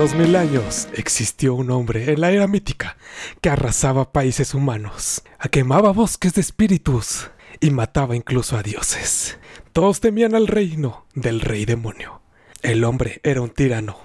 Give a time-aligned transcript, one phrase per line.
[0.00, 2.96] Dos mil años existió un hombre en la era mítica
[3.42, 7.30] que arrasaba países humanos, quemaba bosques de espíritus
[7.60, 9.38] y mataba incluso a dioses.
[9.74, 12.22] Todos temían al reino del rey demonio.
[12.62, 13.98] El hombre era un tirano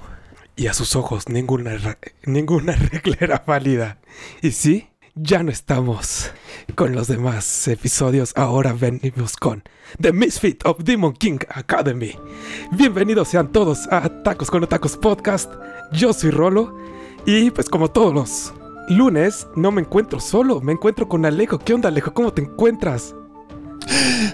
[0.57, 4.01] y a sus ojos ninguna, ninguna regla era válida.
[4.41, 6.31] Y sí, ya no estamos
[6.75, 8.33] con los demás episodios.
[8.35, 9.63] Ahora venimos con
[9.99, 12.17] The Misfit of Demon King Academy.
[12.71, 15.53] Bienvenidos sean todos a Tacos con Tacos Podcast.
[15.93, 16.77] Yo soy Rolo
[17.25, 18.53] y pues como todos los
[18.89, 21.59] lunes no me encuentro solo, me encuentro con Alejo.
[21.59, 22.13] ¿Qué onda Alejo?
[22.13, 23.15] ¿Cómo te encuentras?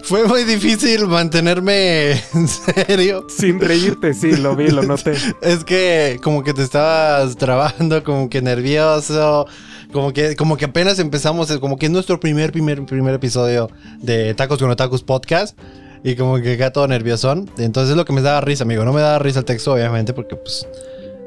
[0.04, 3.27] Fue muy difícil mantenerme en serio.
[3.29, 5.13] Sin reírte, sí, lo vi, lo noté.
[5.41, 9.45] Es que como que te estabas trabando, como que nervioso,
[9.91, 14.33] como que, como que apenas empezamos, como que es nuestro primer, primer, primer episodio de
[14.33, 15.57] Tacos con Tacos Podcast.
[16.03, 17.49] Y como que queda todo nerviosón.
[17.57, 18.83] Entonces es lo que me daba risa, amigo.
[18.85, 20.67] No me daba risa el texto, obviamente, porque pues...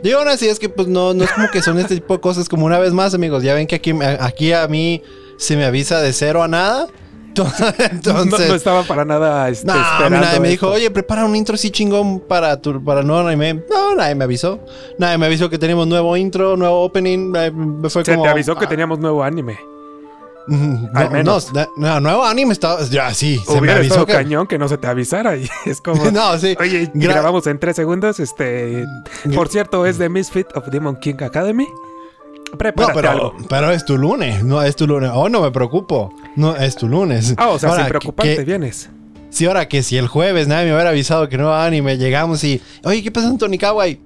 [0.02, 2.20] Digo aún así, es que pues no, no es como que son este tipo de
[2.20, 2.48] cosas.
[2.48, 5.00] Como una vez más, amigos, ya ven que aquí, aquí a mí
[5.38, 6.88] se me avisa de cero a nada.
[7.90, 11.70] Entonces, no, estaba para nada este, no, Nadie me dijo, oye, prepara un intro así
[11.70, 13.62] chingón para tu para nuevo anime.
[13.70, 14.60] No, nadie me avisó.
[14.98, 17.32] Nadie me avisó que teníamos nuevo intro, nuevo opening.
[17.88, 19.58] Fue Se te avisó que teníamos nuevo anime.
[20.94, 21.50] Al menos.
[21.76, 22.82] No, nuevo anime estaba.
[22.84, 23.40] Ya, sí.
[23.46, 24.12] Se me avisó que...
[24.12, 25.36] cañón que no se te avisara.
[25.36, 26.10] Y es como.
[26.10, 26.56] no, sí.
[26.60, 28.20] Oye, grabamos en tres segundos.
[28.20, 28.84] Este.
[29.34, 31.66] Por cierto, es de Misfit of Demon King Academy.
[32.56, 35.10] Prepárate pero, pero es tu lunes, no es tu lunes.
[35.12, 36.14] Oh, no me preocupo.
[36.36, 37.34] No, es tu lunes.
[37.36, 38.90] Ah, o sea, sin preocuparte, vienes.
[39.30, 42.44] Sí, ahora que si el jueves nadie me hubiera avisado que no va anime, llegamos
[42.44, 42.62] y.
[42.84, 44.00] Oye, ¿qué pasa, Antonio Kawai?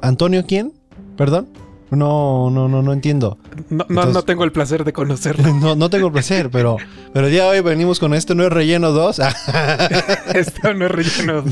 [0.00, 0.72] ¿Antonio quién?
[1.16, 1.48] ¿Perdón?
[1.90, 3.38] No, no, no, no entiendo.
[3.70, 5.54] No, no, tengo el placer de conocerlo.
[5.60, 6.76] No, no tengo el placer, pero,
[7.12, 9.18] pero el día de hoy venimos con esto no es relleno 2.
[10.34, 11.44] esto no es relleno 2.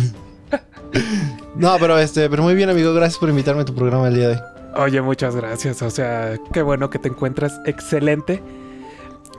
[1.56, 2.92] no, pero este, pero muy bien, amigo.
[2.92, 4.53] Gracias por invitarme a tu programa el día de hoy.
[4.76, 5.82] Oye, muchas gracias.
[5.82, 8.42] O sea, qué bueno que te encuentras excelente.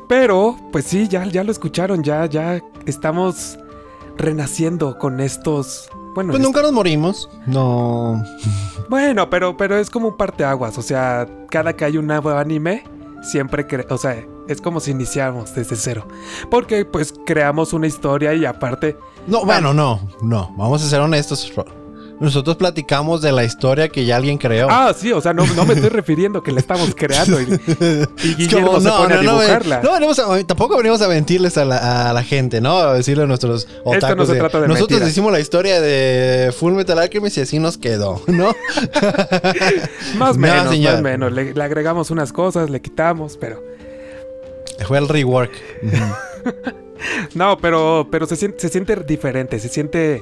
[0.07, 3.57] Pero, pues sí, ya, ya lo escucharon, ya, ya estamos
[4.17, 5.89] renaciendo con estos.
[6.13, 7.29] Bueno, pues nunca nos morimos.
[7.45, 8.23] No.
[8.87, 10.77] Bueno, pero, pero es como un parteaguas.
[10.77, 12.83] O sea, cada que hay un nuevo anime,
[13.23, 16.07] siempre o sea, es como si iniciáramos desde cero.
[16.51, 18.95] Porque pues creamos una historia y aparte.
[19.25, 20.53] No, bueno, no, no.
[20.55, 21.51] Vamos a ser honestos.
[22.19, 24.67] Nosotros platicamos de la historia que ya alguien creó.
[24.69, 27.43] Ah, sí, o sea, no, me estoy refiriendo que la estamos creando y,
[28.23, 29.81] y Guillermo se pone a dibujarla.
[29.81, 32.77] No, no, tampoco venimos a mentirles a la, gente, ¿no?
[32.77, 34.03] A decirle a nuestros otakus.
[34.03, 37.59] Esto no se trata de Nosotros hicimos la historia de Full Metal Alchemist y así
[37.59, 38.55] nos quedó, ¿no?
[40.17, 41.31] más o menos, más menos.
[41.31, 43.61] Le, le, agregamos unas cosas, le quitamos, pero...
[44.87, 45.51] Fue el rework.
[47.35, 50.21] no, pero, pero se, siente, se siente diferente, se siente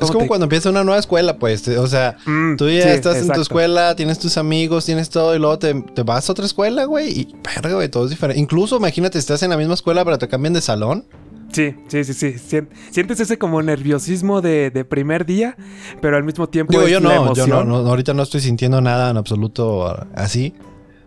[0.00, 1.66] es como cuando empieza una nueva escuela, pues.
[1.68, 5.38] O sea, mm, tú ya estás en tu escuela, tienes tus amigos, tienes todo, y
[5.38, 5.72] luego te,
[6.04, 7.20] vas a otra escuela, güey.
[7.20, 8.40] Y verga, güey, todo es diferente.
[8.40, 11.06] Incluso, imagínate, estás en la misma escuela, pero te cambian de salón.
[11.52, 12.60] Sí, sí, sí, sí.
[12.90, 15.56] Sientes ese como nerviosismo de, primer día,
[16.02, 16.72] pero al mismo tiempo.
[16.72, 20.54] Digo, yo no, yo no, no, ahorita no estoy sintiendo nada en absoluto así.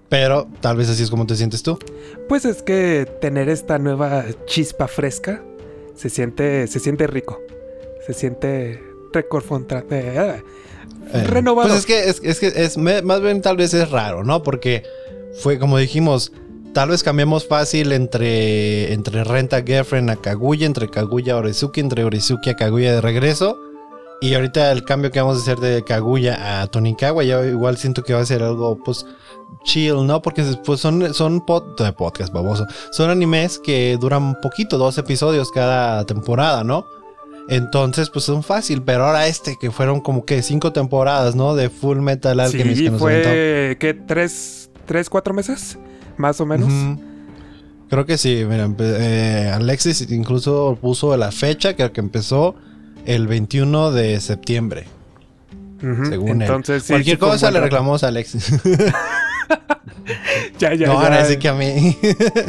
[0.08, 1.78] Pero tal vez así es como te sientes tú.
[2.28, 5.44] Pues es que tener esta nueva chispa fresca
[5.94, 7.40] se siente, se siente rico
[8.10, 8.84] se siente
[9.14, 10.42] recorfontra eh,
[11.14, 11.70] eh, renovado.
[11.70, 14.42] Pues es que, es, es que es, más bien tal vez es raro, ¿no?
[14.42, 14.82] Porque
[15.40, 16.32] fue como dijimos,
[16.74, 22.04] tal vez cambiamos fácil entre, entre Renta Girlfriend a Kaguya, entre Kaguya a Orizuki, entre
[22.04, 23.60] Orizuki a Kaguya de regreso.
[24.22, 28.02] Y ahorita el cambio que vamos a hacer de Kaguya a Tonikawa, ya igual siento
[28.02, 29.06] que va a ser algo, pues,
[29.66, 30.20] chill, ¿no?
[30.24, 32.66] Porque pues, son, son podcast baboso.
[32.92, 36.88] Son animes que duran poquito, dos episodios cada temporada, ¿no?
[37.50, 41.56] Entonces, pues son fácil, pero ahora este, que fueron como que cinco temporadas, ¿no?
[41.56, 42.78] De Full Metal Alchemist.
[42.78, 43.94] Sí, que nos fue, ¿qué?
[43.94, 45.78] ¿Tres, tres, cuatro meses?
[46.18, 46.72] Más o menos.
[47.90, 52.56] Creo que sí, mira, eh, Alexis incluso puso la fecha que, que empezó
[53.06, 54.86] el 21 de septiembre.
[55.80, 56.96] Según Entonces, él.
[56.96, 58.52] Cualquier cosa le reclamamos a Alexis.
[60.60, 61.02] ya, ya, no, ya.
[61.02, 61.98] ahora sí que a mí.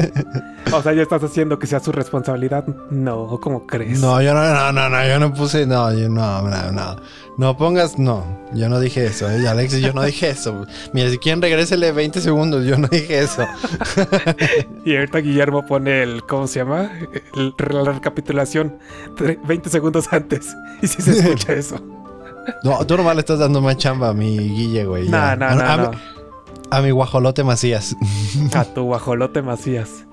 [0.73, 2.67] o sea, ya estás haciendo que sea su responsabilidad.
[2.91, 4.01] No, ¿cómo crees?
[4.01, 6.97] No, yo no, no, no, no yo no puse, no, yo no, no, no.
[7.39, 9.49] No pongas, no, yo no dije eso, ¿eh?
[9.49, 10.67] Alexis, yo no dije eso.
[10.93, 13.47] Mira, si quieren regrésele 20 segundos, yo no dije eso.
[14.85, 16.91] y ahorita Guillermo pone el, ¿cómo se llama?
[17.35, 18.79] la recapitulación
[19.45, 20.55] 20 segundos antes.
[20.83, 21.81] Y si se escucha eso.
[22.63, 25.09] No, tú nomás le estás dando más chamba a mi Guille, güey.
[25.09, 25.93] No, no, no.
[26.71, 27.97] A mi guajolote Macías.
[28.55, 30.07] A tu guajolote Macías.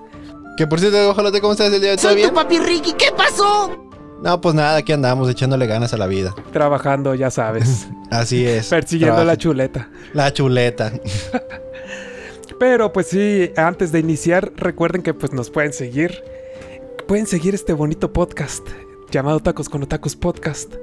[0.57, 1.99] Que por cierto, guajolote, ¿cómo estás el día de hoy?
[1.99, 3.83] Soy tu papi Ricky, ¿qué pasó?
[4.23, 6.33] No, pues nada, aquí andamos echándole ganas a la vida.
[6.51, 7.87] Trabajando, ya sabes.
[8.09, 8.67] Así es.
[8.69, 9.89] Persiguiendo Trabaja- la chuleta.
[10.13, 10.91] La chuleta.
[12.59, 16.23] Pero pues sí, antes de iniciar, recuerden que pues nos pueden seguir.
[17.07, 18.67] Pueden seguir este bonito podcast
[19.11, 20.75] llamado Tacos con Otakus Podcast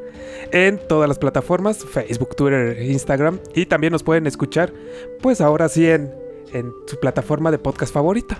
[0.53, 4.73] en todas las plataformas, Facebook, Twitter, Instagram y también nos pueden escuchar
[5.21, 6.12] pues ahora sí en,
[6.53, 8.38] en su plataforma de podcast favorita.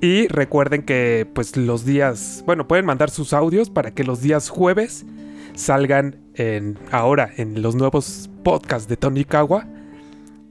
[0.00, 4.48] Y recuerden que pues los días, bueno, pueden mandar sus audios para que los días
[4.48, 5.06] jueves
[5.54, 9.66] salgan en ahora en los nuevos podcasts de Tony Kawa.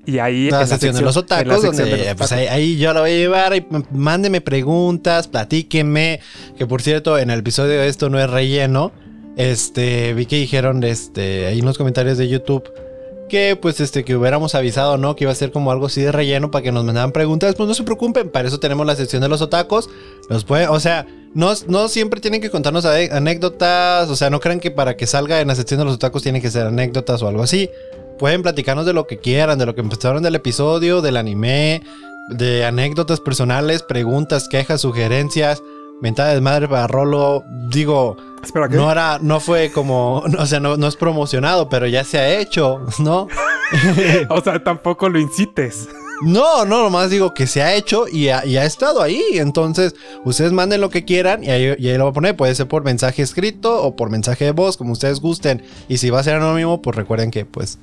[0.06, 2.78] Y ahí La en sección de los la otacos, donde de los pues, ahí, ahí
[2.78, 3.56] yo la voy a llevar.
[3.56, 6.20] Y mándeme preguntas, platíquenme.
[6.58, 8.92] Que por cierto, en el episodio de esto no es relleno.
[9.38, 12.72] Este, vi que dijeron este, ahí en los comentarios de YouTube
[13.28, 15.16] que pues este que hubiéramos avisado, ¿no?
[15.16, 17.56] Que iba a ser como algo así de relleno para que nos mandaran preguntas.
[17.56, 19.90] Pues no se preocupen, para eso tenemos la sección de los otacos.
[20.30, 24.10] Los puede, o sea, no, no siempre tienen que contarnos anécdotas.
[24.10, 26.42] O sea, no crean que para que salga en la sección de los otacos tienen
[26.42, 27.70] que ser anécdotas o algo así.
[28.18, 31.84] Pueden platicarnos de lo que quieran, de lo que empezaron del episodio, del anime,
[32.30, 35.62] de anécdotas personales, preguntas, quejas, sugerencias,
[36.02, 37.44] mentada de madre para Rolo.
[37.70, 38.18] Digo,
[38.72, 42.40] no era, no fue como, o sea, no, no es promocionado, pero ya se ha
[42.40, 43.28] hecho, ¿no?
[44.30, 45.90] O sea, tampoco lo incites.
[46.22, 49.22] No, no, nomás digo que se ha hecho y ha, y ha estado ahí.
[49.34, 52.36] Entonces, ustedes manden lo que quieran y ahí, y ahí lo voy a poner.
[52.38, 55.64] Puede ser por mensaje escrito o por mensaje de voz, como ustedes gusten.
[55.90, 57.80] Y si va a ser anónimo, pues recuerden que, pues,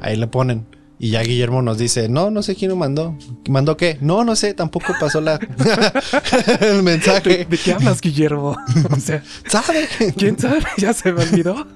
[0.00, 0.66] ahí le ponen.
[0.98, 3.14] Y ya Guillermo nos dice, no, no sé quién lo mandó.
[3.50, 3.98] ¿Mandó qué?
[4.00, 5.34] No, no sé, tampoco pasó la
[6.60, 7.44] el ¿De, mensaje.
[7.44, 8.56] de qué hablas, Guillermo?
[8.90, 9.88] O sea, ¿Sabe?
[10.16, 10.60] ¿quién sabe?
[10.78, 11.66] Ya se me olvidó.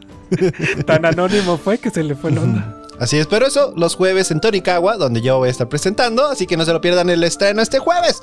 [0.86, 2.76] Tan anónimo fue que se le fue la onda.
[2.98, 6.26] Así es, pero eso los jueves en Tonikawa, donde yo voy a estar presentando.
[6.28, 8.22] Así que no se lo pierdan el estreno este jueves.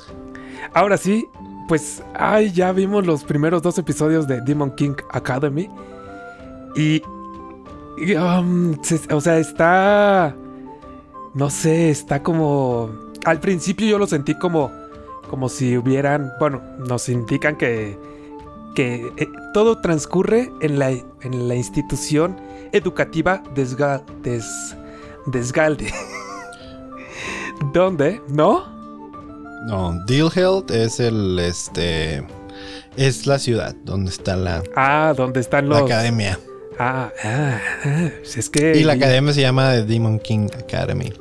[0.74, 1.26] Ahora sí,
[1.68, 5.68] pues, ay, ya vimos los primeros dos episodios de Demon King Academy.
[6.76, 7.02] Y.
[8.16, 10.34] um, se- o sea, está.
[11.34, 12.90] No sé, está como.
[13.24, 14.70] Al principio yo lo sentí como.
[15.30, 16.30] Como si hubieran.
[16.40, 17.98] Bueno, nos indican que.
[18.74, 22.36] Que eh, todo transcurre en la, en la institución
[22.72, 24.46] educativa Desga, Des,
[25.26, 25.92] Desgalde.
[27.72, 28.20] ¿Dónde?
[28.28, 28.64] ¿No?
[29.66, 32.24] No, Dealheld es el este
[32.96, 35.90] es la ciudad donde está la, Ah, ¿dónde están la los.
[35.90, 36.38] academia.
[36.78, 38.76] Ah, ah, ah, es que.
[38.76, 41.12] Y la academia se llama The Demon King Academy.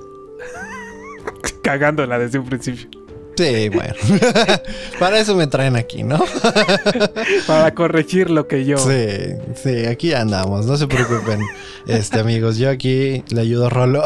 [1.63, 2.87] Cagándola desde un principio.
[3.37, 3.93] Sí, bueno.
[4.99, 6.19] Para eso me traen aquí, ¿no?
[7.47, 8.77] Para corregir lo que yo.
[8.77, 9.07] Sí,
[9.55, 11.41] sí, aquí andamos, no se preocupen.
[11.85, 14.03] Este, amigos, yo aquí le ayudo a Rolo.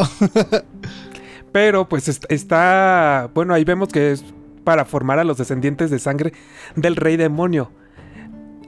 [1.53, 3.29] Pero pues est- está.
[3.33, 4.23] Bueno, ahí vemos que es
[4.65, 6.33] para formar a los descendientes de sangre
[6.75, 7.71] del rey demonio.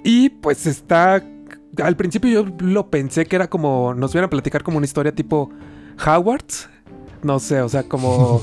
[0.06, 1.24] Y pues está.
[1.82, 3.94] Al principio yo lo pensé que era como.
[3.94, 5.50] Nos iban a platicar como una historia tipo
[6.06, 6.70] Howard's.
[7.24, 8.42] No sé, o sea, como.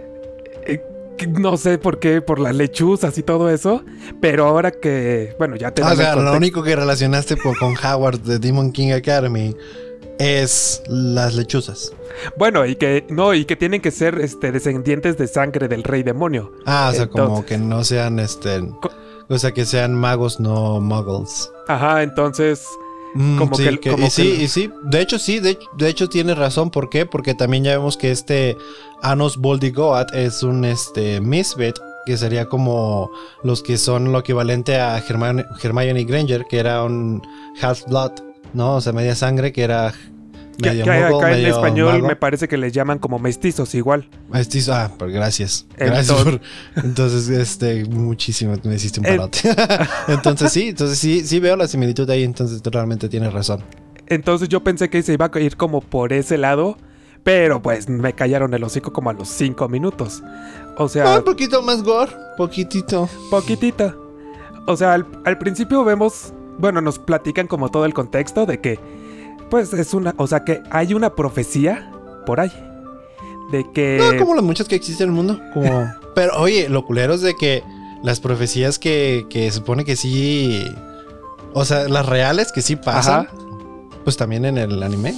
[0.66, 0.82] eh,
[1.28, 3.84] no sé por qué, por las lechuzas y todo eso.
[4.20, 5.34] Pero ahora que.
[5.38, 8.92] Bueno, ya te O sea, lo único que relacionaste por- con Howard de Demon King
[8.92, 9.56] Academy
[10.18, 11.92] es las lechuzas.
[12.36, 13.06] Bueno, y que.
[13.08, 16.52] No, y que tienen que ser este, descendientes de sangre del rey demonio.
[16.66, 18.60] Ah, o sea, como que no sean este.
[19.28, 21.50] O sea, que sean magos, no muggles.
[21.68, 22.64] Ajá, entonces.
[23.14, 24.70] Mm, Como sí, que- que- como y sí, que- y sí.
[24.84, 26.70] De hecho, sí, de, de hecho tiene razón.
[26.70, 27.06] ¿Por qué?
[27.06, 28.56] Porque también ya vemos que este
[29.02, 31.76] Anos Boldigoat es un este misfit.
[32.06, 33.10] Que sería como
[33.42, 37.20] los que son lo equivalente a Hermione, Hermione Granger, que era un
[37.60, 38.12] half-blood,
[38.54, 38.76] ¿no?
[38.76, 39.92] O sea, media sangre, que era
[40.62, 44.08] Que, medio que muggle, acá en español me parece que les llaman como mestizos igual.
[44.30, 45.66] Mestizo- ah, pues gracias.
[45.76, 46.40] Gracias Entonces-
[46.74, 46.84] por.
[46.84, 49.40] Entonces, este, muchísimo, me hiciste un parote.
[50.08, 53.62] entonces, sí, entonces sí, sí veo la similitud ahí, entonces tú realmente tienes razón.
[54.08, 56.76] Entonces yo pensé que se iba a ir como por ese lado.
[57.24, 60.22] Pero pues me callaron el hocico como a los cinco minutos.
[60.78, 63.08] O Ah, sea, un poquito más gore, poquitito.
[63.30, 63.94] poquitita.
[64.66, 68.78] O sea, al, al principio vemos, bueno, nos platican como todo el contexto de que,
[69.50, 71.90] pues es una, o sea, que hay una profecía
[72.26, 72.52] por ahí.
[73.50, 73.98] De que...
[73.98, 75.40] No, como las muchas que existen en el mundo.
[75.54, 75.90] Como...
[76.14, 77.62] Pero oye, lo culero es de que
[78.02, 80.64] las profecías que, que supone que sí.
[81.54, 83.26] O sea, las reales que sí pasan.
[83.26, 83.34] Ajá.
[84.04, 85.14] Pues también en el anime.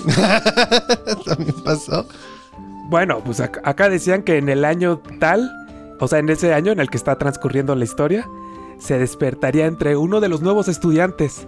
[1.24, 2.06] también pasó.
[2.88, 5.50] Bueno, pues ac- acá decían que en el año tal,
[6.00, 8.28] o sea, en ese año en el que está transcurriendo la historia,
[8.78, 11.46] se despertaría entre uno de los nuevos estudiantes,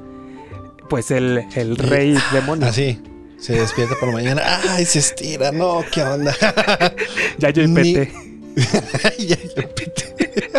[0.88, 2.66] pues el, el rey demonio.
[2.68, 3.00] Así.
[3.38, 4.42] Se despierta por la mañana.
[4.70, 5.50] ¡Ay, se estira!
[5.50, 6.32] No, ¿qué onda?
[7.38, 7.94] Ya yo Ni-
[9.18, 9.36] ya,
[9.74, 10.50] pete.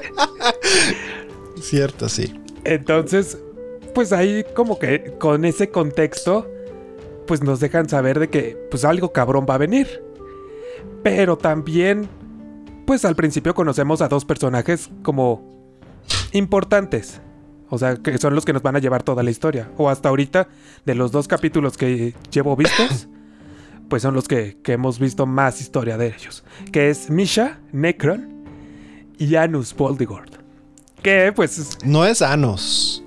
[1.62, 2.34] Cierto, sí.
[2.66, 3.38] Entonces,
[3.94, 6.50] pues ahí como que con ese contexto,
[7.26, 10.04] pues nos dejan saber de que pues algo cabrón va a venir.
[11.04, 12.10] Pero también,
[12.86, 15.70] pues al principio conocemos a dos personajes como
[16.34, 17.22] importantes.
[17.74, 19.72] O sea, que son los que nos van a llevar toda la historia.
[19.78, 20.48] O hasta ahorita,
[20.86, 23.08] de los dos capítulos que llevo vistos,
[23.90, 26.44] pues son los que, que hemos visto más historia de ellos.
[26.72, 28.46] Que es Misha, Necron
[29.18, 30.30] y Anus Boldigord.
[31.02, 31.80] Que pues...
[31.84, 33.04] No es Anos.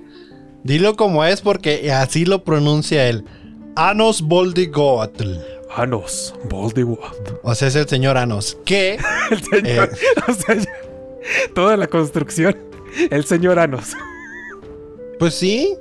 [0.65, 3.23] Dilo como es porque así lo pronuncia él.
[3.77, 5.35] Anos Boldigotl.
[5.77, 7.39] Anos Boldigord.
[7.41, 8.57] O sea, es el señor Anos.
[8.65, 8.99] Que
[9.31, 9.91] El señor...
[9.93, 10.21] Eh.
[10.27, 10.57] o sea,
[11.55, 12.57] toda la construcción.
[13.09, 13.95] El señor Anos.
[15.19, 15.75] Pues sí.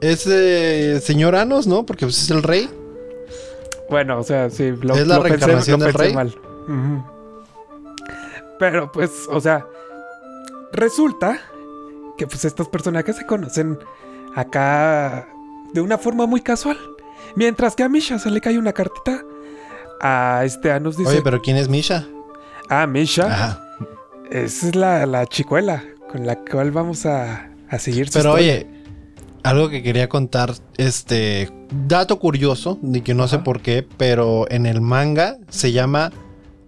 [0.00, 1.86] Es eh, señor Anos, ¿no?
[1.86, 2.68] Porque pues, es el rey.
[3.90, 6.14] Bueno, o sea, sí, lo, Es la lo pensé- reencarnación lo del rey.
[6.14, 6.34] mal.
[8.58, 9.66] Pero pues, o sea,
[10.72, 11.38] resulta
[12.16, 13.78] que pues estos personajes se conocen
[14.34, 15.28] acá
[15.72, 16.78] de una forma muy casual.
[17.34, 19.22] Mientras que a Misha se le cae una cartita,
[20.00, 22.06] a este Anus dice, Oye, pero ¿quién es Misha?
[22.68, 23.64] ah, Misha, Ajá.
[24.30, 28.52] esa es la, la chicuela con la cual vamos a, a seguir su Pero historia.
[28.54, 28.66] oye,
[29.42, 31.50] algo que quería contar, este
[31.86, 36.12] dato curioso, de que no sé por qué, pero en el manga se llama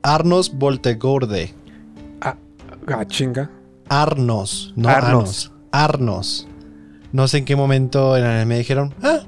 [0.03, 1.55] Arnos Voltegorde.
[2.21, 2.37] Ah,
[2.89, 3.51] ah, chinga.
[3.89, 5.07] Arnos, no Arnos.
[5.11, 5.53] Arnos.
[5.73, 6.49] Arnos.
[7.13, 9.21] No sé en qué momento en el anime dijeron, ah,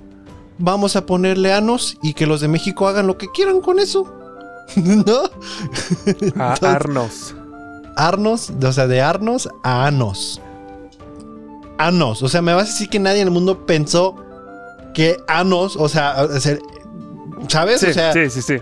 [0.59, 4.13] vamos a ponerle Anos y que los de México hagan lo que quieran con eso.
[4.77, 5.23] ¿No?
[6.43, 7.35] A Entonces- Arnos.
[7.97, 10.41] Arnos, o sea, de Arnos a Anos.
[11.79, 14.15] Anos, o sea, me vas a decir que nadie en el mundo pensó
[14.95, 16.17] que Anos, o sea,
[17.49, 17.81] ¿sabes?
[17.81, 18.57] Sí, o sea, sí, sí, sí.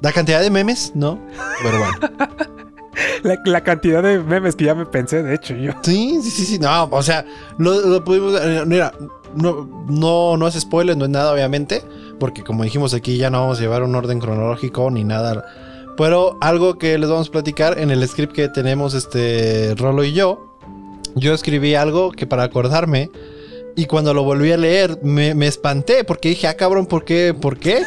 [0.00, 1.18] la cantidad de memes, ¿no?
[1.62, 1.94] Pero bueno.
[3.24, 5.72] La, la cantidad de memes que ya me pensé, de hecho, yo.
[5.82, 6.58] Sí, sí, sí, sí.
[6.60, 7.24] No, o sea,
[7.58, 8.38] lo, lo pudimos.
[8.40, 8.92] eh, Mira,
[9.34, 11.82] no, no, no es spoiler, no es nada, obviamente.
[12.20, 15.44] Porque como dijimos aquí, ya no vamos a llevar un orden cronológico ni nada.
[15.96, 20.12] Pero algo que les vamos a platicar en el script que tenemos, este Rolo y
[20.12, 20.53] yo.
[21.16, 23.10] Yo escribí algo que para acordarme.
[23.76, 26.04] Y cuando lo volví a leer, me, me espanté.
[26.04, 27.34] Porque dije, ah, cabrón, ¿por qué?
[27.34, 27.82] ¿Por qué?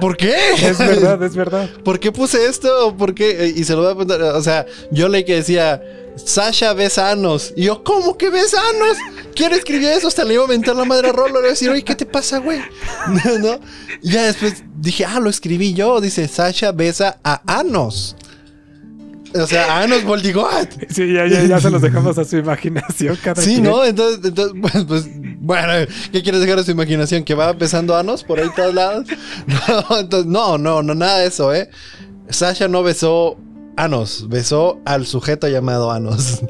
[0.00, 0.34] ¿Por qué?
[0.62, 1.70] Es verdad, es verdad.
[1.84, 2.96] ¿Por qué puse esto?
[2.96, 3.52] ¿Por qué?
[3.54, 4.22] Y se lo voy a preguntar.
[4.22, 5.82] O sea, yo leí que decía,
[6.16, 7.52] Sasha besanos.
[7.56, 8.96] Y yo, ¿cómo que besanos?
[9.34, 10.08] ¿Quién escribió eso?
[10.08, 11.34] Hasta le iba a mentar la madre a Rolo.
[11.34, 12.60] Le iba a decir, oye, ¿qué te pasa, güey?
[13.40, 13.60] ¿No?
[14.02, 16.00] Y ya después dije, ah, lo escribí yo.
[16.00, 18.16] Dice, Sasha besa a Anos.
[19.34, 20.68] O sea, Anos Boldigot.
[20.88, 23.64] Sí, ya, ya, ya se los dejamos a su imaginación cada Sí, quien.
[23.64, 23.84] ¿no?
[23.84, 25.08] Entonces, entonces pues, pues,
[25.40, 25.72] bueno,
[26.12, 27.24] ¿qué quieres dejar a su imaginación?
[27.24, 29.06] ¿Que va besando anos por ahí todos lados?
[29.46, 31.68] No, entonces, no, no, no, nada de eso, ¿eh?
[32.28, 33.36] Sasha no besó
[33.76, 36.42] anos, besó al sujeto llamado anos.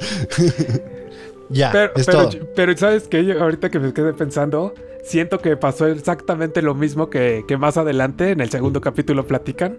[1.50, 2.48] ya, Pero, es pero, todo.
[2.54, 3.24] pero, ¿sabes qué?
[3.24, 4.74] Yo ahorita que me quedé pensando,
[5.04, 9.78] siento que pasó exactamente lo mismo que, que más adelante en el segundo capítulo platican.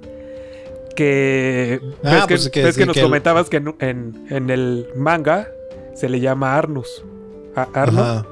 [0.95, 4.49] Que Ah, ves que, pues que ves sí, que nos comentabas que en, en- en
[4.49, 5.47] el manga
[5.93, 7.03] se le llama Arnus.
[7.55, 8.01] A- ¿Arno?
[8.01, 8.25] Ajá.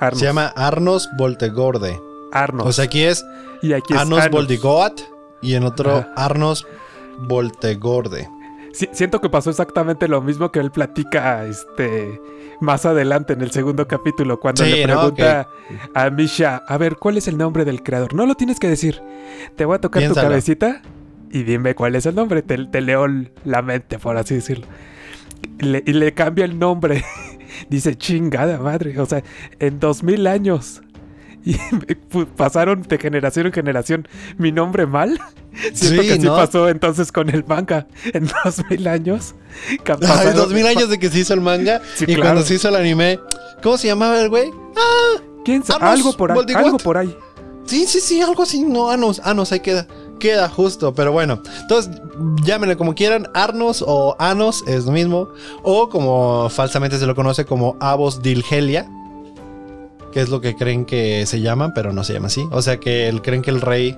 [0.00, 0.20] Arnus.
[0.20, 2.00] Se llama Arnos Voltegorde.
[2.32, 2.66] Arnus.
[2.66, 3.24] O sea, aquí es
[3.62, 4.30] y aquí es Anos Anus.
[4.32, 5.02] Voldigot
[5.42, 6.12] y en otro Ajá.
[6.16, 6.66] Arnos
[7.18, 8.28] Voltegorde.
[8.72, 12.20] Sí, siento que pasó exactamente lo mismo que él platica este
[12.60, 14.94] más adelante en el segundo capítulo cuando Sí, le ¿no?
[15.14, 15.48] pregunta
[15.94, 18.14] a Misha, a ver, ¿cuál es el nombre del creador?
[18.14, 19.00] No lo tienes que decir.
[19.56, 20.26] Te voy a tocar Piénsalo.
[20.26, 20.82] tu cabecita
[21.30, 22.42] y dime cuál es el nombre.
[22.42, 23.06] Te, te leo
[23.44, 24.66] la mente, por así decirlo.
[25.58, 27.04] Le- y le cambia el nombre.
[27.70, 28.98] Dice, chingada madre.
[29.00, 29.22] O sea,
[29.58, 30.82] en dos mil años.
[31.44, 31.54] Y
[32.36, 34.08] pasaron de generación en generación
[34.38, 35.18] mi nombre mal.
[35.72, 36.34] Siento Sí, que así ¿no?
[36.36, 37.86] pasó entonces con el manga.
[38.12, 39.34] En dos mil años.
[39.84, 42.22] pasaron- dos mil años de que se hizo el manga Sí, y claro.
[42.22, 43.18] cuando se hizo el anime,
[43.62, 44.50] ¿cómo se llamaba el güey?
[45.44, 45.86] ¿Quién sabe?
[45.86, 46.38] Algo por ahí.
[46.54, 47.16] Algo por ahí.
[47.68, 48.62] Sí, sí, sí, algo así.
[48.62, 49.86] No, Anos, Anos, ahí queda.
[50.18, 51.40] Queda justo, pero bueno.
[51.60, 52.00] Entonces,
[52.42, 55.28] llámenle como quieran, Arnos o Anos, es lo mismo.
[55.62, 58.90] O como falsamente se lo conoce como Avos Dilgelia,
[60.12, 62.48] que es lo que creen que se llama, pero no se llama así.
[62.50, 63.96] O sea que el, creen que el rey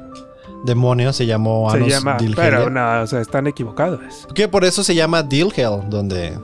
[0.65, 2.17] demonio se llamó Se Anos llama.
[2.19, 2.50] Dilgelia.
[2.50, 4.29] Pero no, o sea, están equivocados.
[4.35, 6.37] Que por eso se llama Dilgel, donde...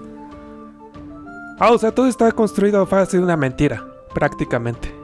[1.59, 3.85] Ah, o sea, todo está construido fácil de una mentira.
[4.15, 4.96] Prácticamente.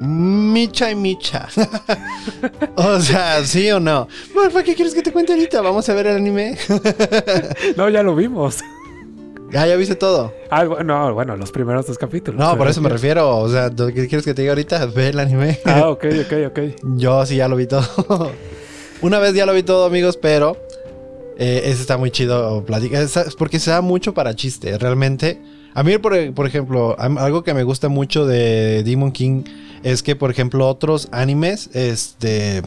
[0.00, 1.48] Micha y Micha.
[2.76, 4.08] o sea, ¿sí o no?
[4.34, 5.60] ¿para qué quieres que te cuente ahorita?
[5.60, 6.58] Vamos a ver el anime.
[7.76, 8.58] No, ya lo vimos.
[9.54, 10.32] ah, ya viste todo.
[10.50, 12.38] Ah, bueno, bueno, los primeros dos capítulos.
[12.38, 13.38] No, por eso me refiero.
[13.38, 14.86] O sea, ¿tú ¿qué quieres que te diga ahorita?
[14.86, 15.60] Ve el anime.
[15.64, 16.58] Ah, ok, ok, ok.
[16.96, 18.30] Yo sí ya lo vi todo.
[19.00, 20.56] Una vez ya lo vi todo, amigos, pero
[21.38, 22.64] eh, ese está muy chido
[23.38, 24.76] porque se da mucho para chiste.
[24.78, 25.40] Realmente
[25.74, 29.42] A mí, por, por ejemplo, algo que me gusta mucho de Demon King
[29.82, 32.62] es que, por ejemplo, otros animes, este.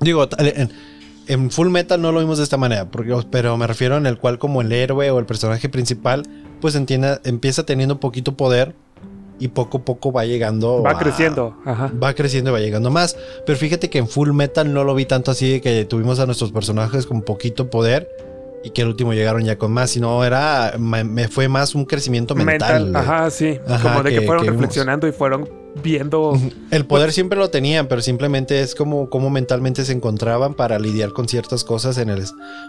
[0.00, 0.70] Digo, en,
[1.26, 4.18] en Full Metal no lo vimos de esta manera, porque, pero me refiero en el
[4.18, 6.22] cual, como el héroe o el personaje principal,
[6.60, 8.74] pues entienda, empieza teniendo poquito poder
[9.40, 10.82] y poco a poco va llegando.
[10.82, 11.56] Va a- creciendo.
[11.64, 11.92] Ajá.
[12.02, 13.16] Va creciendo y va llegando más.
[13.46, 16.26] Pero fíjate que en Full Metal no lo vi tanto así de que tuvimos a
[16.26, 18.08] nuestros personajes con poquito poder
[18.64, 21.84] y que el último llegaron ya con más, sino era me, me fue más un
[21.84, 22.90] crecimiento mental.
[22.90, 22.96] güey.
[22.96, 23.58] Ajá, sí.
[23.66, 24.60] Ajá, como de que, que- fueron que vimos.
[24.62, 25.48] reflexionando y fueron
[25.82, 26.32] viendo.
[26.72, 31.12] El poder siempre lo tenían, pero simplemente es como, como mentalmente se encontraban para lidiar
[31.12, 32.24] con ciertas cosas en el...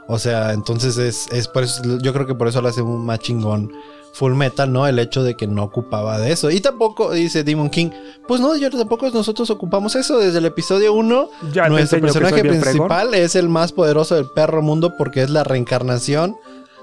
[0.07, 3.03] O sea, entonces es, es por eso, yo creo que por eso lo hace un
[3.05, 3.71] más chingón
[4.13, 4.87] Full Metal, ¿no?
[4.87, 6.49] El hecho de que no ocupaba de eso.
[6.51, 7.89] Y tampoco, dice Demon King,
[8.27, 10.17] pues no, yo tampoco nosotros ocupamos eso.
[10.17, 14.95] Desde el episodio 1, Ya nuestro personaje principal es el más poderoso del perro mundo
[14.97, 16.35] porque es la reencarnación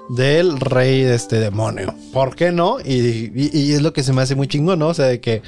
[0.08, 1.94] del rey de este demonio.
[2.12, 2.78] ¿Por qué no?
[2.84, 2.94] Y,
[3.34, 4.88] y- y es lo que se me hace muy chingón, ¿no?
[4.88, 5.42] O sea, de que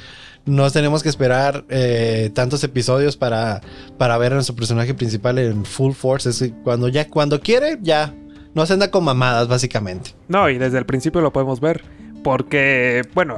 [0.45, 3.61] no tenemos que esperar eh, tantos episodios para,
[3.97, 6.29] para ver a nuestro personaje principal en full force.
[6.29, 8.13] Es cuando ya, cuando quiere, ya.
[8.53, 10.11] No se anda con mamadas, básicamente.
[10.27, 11.83] No, y desde el principio lo podemos ver.
[12.23, 13.37] Porque, bueno,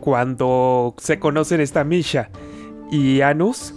[0.00, 2.30] cuando se conocen esta Misha
[2.90, 3.72] y Anus,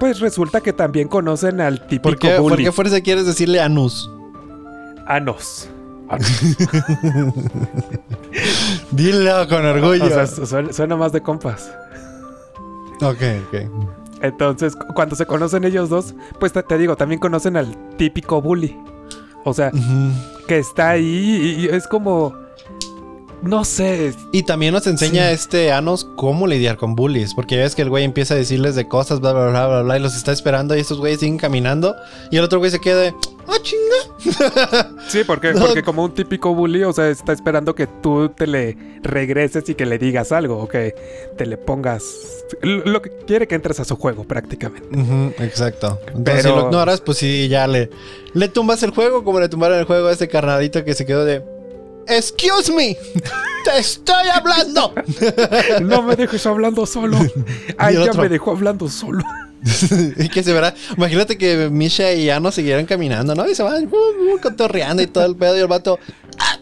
[0.00, 2.64] pues resulta que también conocen al típico ¿Por qué, ¿Por bully.
[2.64, 4.10] qué fuerza quieres decirle Anus?
[5.06, 5.68] Anos.
[8.90, 10.04] Dilo con orgullo.
[10.04, 11.70] O sea, su- suena, suena más de compas.
[13.00, 13.56] ok, ok.
[14.22, 18.40] Entonces, cu- cuando se conocen ellos dos, pues te, te digo, también conocen al típico
[18.40, 18.76] bully.
[19.48, 19.70] O sea,
[20.48, 22.45] que está ahí y, y es como...
[23.46, 24.14] No sé.
[24.32, 25.34] Y también nos enseña Sí.
[25.34, 27.34] este Anos cómo lidiar con bullies.
[27.34, 29.82] Porque ya ves que el güey empieza a decirles de cosas, bla, bla, bla, bla,
[29.82, 31.94] bla, y los está esperando y estos güeyes siguen caminando.
[32.30, 33.14] Y el otro güey se queda de,
[33.46, 34.90] ah, chinga.
[35.08, 35.66] Sí, porque, No.
[35.66, 39.74] porque como un típico bully, o sea, está esperando que tú te le regreses y
[39.76, 40.94] que le digas algo, o que
[41.38, 42.02] te le pongas
[42.62, 44.88] lo que quiere que entres a su juego prácticamente.
[45.44, 46.00] Exacto.
[46.08, 47.90] Entonces, Pero- si lo ignoras, pues sí, ya le,
[48.34, 51.24] le tumbas el juego como le tumbaron el juego a este carnalito que se quedó
[51.24, 51.42] de,
[52.08, 52.96] excuse me,
[53.64, 54.92] te estoy hablando.
[55.82, 57.18] No me dejes hablando solo.
[57.78, 59.24] Ay, ya me dejó hablando solo.
[60.16, 60.74] y que se verá.
[60.96, 63.48] Imagínate que Misha y Ano siguieran caminando, ¿no?
[63.48, 65.98] Y se van uh, uh, cotorreando y todo el pedo y el vato.
[66.38, 66.58] "Ah,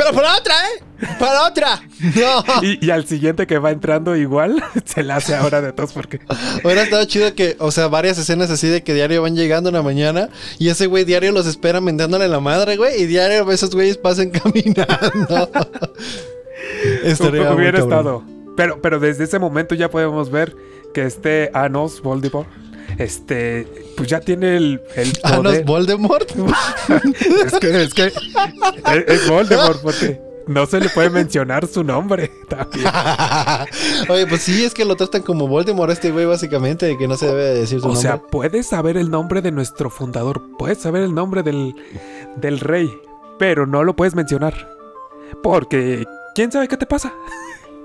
[0.00, 1.06] Pero para otra, ¿eh?
[1.18, 1.82] Para otra.
[2.16, 2.62] No.
[2.62, 6.20] Y, y al siguiente que va entrando igual, se la hace ahora de todos porque...
[6.64, 9.74] Hubiera estado chido que, o sea, varias escenas así de que diario van llegando en
[9.74, 13.74] la mañana y ese güey diario los espera mentándole la madre, güey, y diario esos
[13.74, 15.50] güeyes pasan caminando.
[17.04, 18.24] Estaría hubiera estado.
[18.56, 20.56] Pero, pero desde ese momento ya podemos ver
[20.94, 22.48] que este Anos Voldemort,
[23.00, 25.62] este, pues ya tiene el, el poder.
[25.62, 26.30] Ah, Voldemort.
[27.46, 28.14] es que, es que es,
[29.06, 32.86] es Voldemort porque no se le puede mencionar su nombre también.
[34.08, 37.26] Oye, pues sí, es que lo tratan como Voldemort este güey, básicamente, que no se
[37.26, 38.02] debe de decir su O nombre.
[38.02, 41.74] sea, puedes saber el nombre de nuestro fundador, puedes saber el nombre del,
[42.36, 42.90] del rey,
[43.38, 44.68] pero no lo puedes mencionar.
[45.42, 47.14] Porque, ¿quién sabe qué te pasa?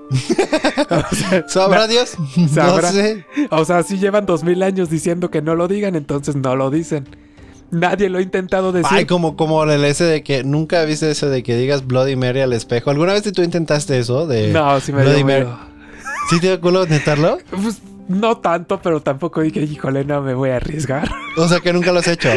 [0.90, 2.16] o, sea, ¿Sabrá Dios?
[2.52, 2.92] Sabrá.
[2.92, 3.26] No sé.
[3.50, 6.70] o sea, si llevan dos mil años diciendo que no lo digan, entonces no lo
[6.70, 7.08] dicen.
[7.70, 8.90] Nadie lo ha intentado decir.
[8.92, 12.40] Ay, como, como el ese de que nunca viste eso de que digas Bloody Mary
[12.40, 12.90] al espejo.
[12.90, 14.26] ¿Alguna vez tú intentaste eso?
[14.26, 15.58] De no, sí me Bloody dio miedo.
[16.30, 17.38] ¿Sí te dio culo intentarlo?
[17.50, 21.10] Pues, no tanto, pero tampoco dije, híjole, no me voy a arriesgar.
[21.36, 22.28] O sea, que nunca lo has hecho.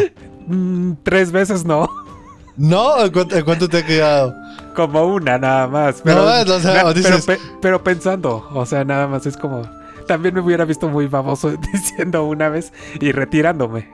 [0.48, 1.88] Mm, tres veces no.
[2.58, 3.06] ¿No?
[3.06, 4.34] ¿En cuánto, cuánto te ha quedado?
[4.88, 6.02] Como una nada más.
[6.04, 9.36] Pero, No, o sea, na- dices- pero, pe- pero pensando, o sea, nada más es
[9.38, 9.62] como...
[10.08, 13.90] También me hubiera visto muy baboso diciendo una vez y retirándome.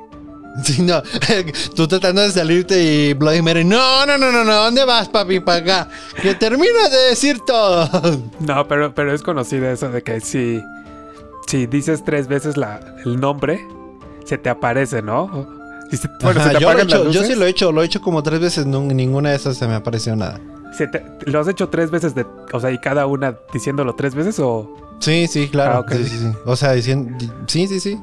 [0.63, 1.01] Sí, no.
[1.75, 3.65] Tú tratando de salirte y Bloody Mary.
[3.65, 4.53] No, no, no, no, no.
[4.53, 5.41] ¿Dónde vas, papi?
[5.41, 5.89] Para acá.
[6.21, 7.89] Que terminas de decir todo.
[8.39, 10.61] No, pero, pero es conocido eso de que si,
[11.47, 13.59] si dices tres veces la, el nombre,
[14.23, 15.45] se te aparece, ¿no?
[15.91, 17.49] Se- bueno, Ajá, se te yo, lo he apagan las hecho, yo sí lo he
[17.49, 17.71] hecho.
[17.73, 18.65] Lo he hecho como tres veces.
[18.65, 20.39] ninguna de esas se me apareció nada.
[20.77, 22.25] Se te- ¿Lo has hecho tres veces de...
[22.53, 24.75] O sea, y cada una diciéndolo tres veces o...
[24.99, 25.85] Sí, sí, claro.
[25.87, 26.31] Ah, sí, sí, sí.
[26.45, 27.17] O sea, diciendo.
[27.47, 27.97] Sí, sí, sí.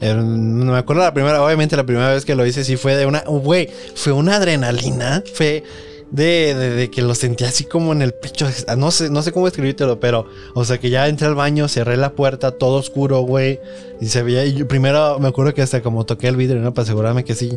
[0.00, 2.96] Eh, no me acuerdo la primera, obviamente la primera vez que lo hice sí fue
[2.96, 5.62] de una, güey, fue una adrenalina, fue
[6.10, 9.30] de, de- de que lo sentí así como en el pecho, no sé, no sé
[9.30, 13.20] cómo escribírtelo, pero, o sea que ya entré al baño, cerré la puerta, todo oscuro,
[13.20, 13.60] güey,
[14.00, 16.74] y se veía, y yo primero me acuerdo que hasta como toqué el vidrio, ¿no?
[16.74, 17.56] Para asegurarme que sí.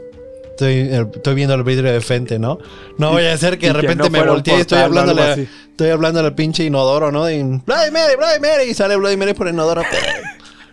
[0.55, 2.57] Estoy, eh, estoy viendo el vidrio de frente, ¿no?
[2.97, 5.49] No voy a hacer que de que repente no me volteé y estoy hablándole, así.
[5.71, 7.29] estoy hablándole al pinche inodoro, ¿no?
[7.29, 9.83] Y Bloody Mary, Bloody Mary, y sale Bloody Mary por el inodoro.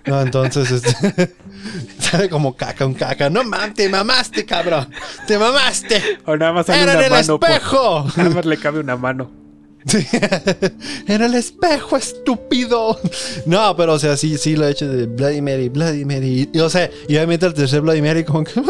[0.05, 1.33] No, entonces este,
[2.01, 3.31] sale como caca, un caca.
[3.31, 4.89] No mames, te mamaste, cabrón.
[5.29, 6.03] Te mamaste.
[6.25, 7.39] O nada más sale Era una en el mano.
[7.39, 8.07] por- espejo.
[8.17, 9.31] nada más le cabe una mano.
[11.07, 12.99] En el espejo, estúpido.
[13.47, 16.49] No, pero o sea, sí, sí lo he hecho de Bloody Mary, Bloody Mary.
[16.53, 18.53] Y, o sea, y obviamente el tercer Bloody Mary como que...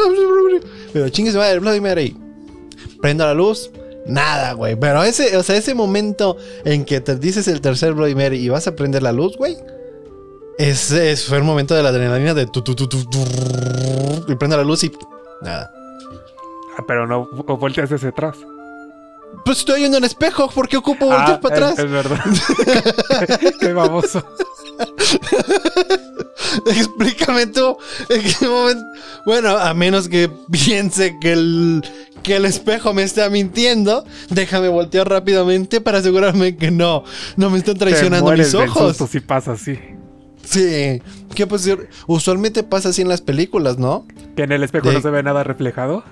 [0.92, 2.16] Pero chingue madre, Bloody Mary.
[3.00, 3.70] Prendo la luz.
[4.06, 4.76] Nada, güey.
[4.76, 8.48] Pero ese, o sea, ese momento en que te dices el tercer Bloody Mary y
[8.48, 9.56] vas a prender la luz, güey.
[10.58, 12.98] Ese fue el momento de la adrenalina de tu, tu, tu, tu,
[14.28, 14.92] y prende la luz y
[15.40, 15.72] nada.
[16.76, 18.36] Ah, pero no volteas hacia atrás.
[19.44, 21.78] Pues estoy viendo en espejo, ¿por qué ocupo voltear Ah, para atrás?
[21.78, 22.20] Es, verdad.
[23.60, 24.24] Qué baboso.
[26.66, 27.76] Explícame tú
[28.08, 28.84] en qué momento.
[29.26, 31.82] Bueno, a menos que piense que el,
[32.22, 37.04] que el espejo me está mintiendo, déjame voltear rápidamente para asegurarme que no,
[37.36, 38.96] no me están traicionando Te mis del ojos.
[39.10, 39.78] si pasa así.
[40.44, 41.00] Sí,
[41.34, 41.68] que pues
[42.06, 44.06] usualmente pasa así en las películas, ¿no?
[44.36, 46.02] Que en el espejo De- no se ve nada reflejado.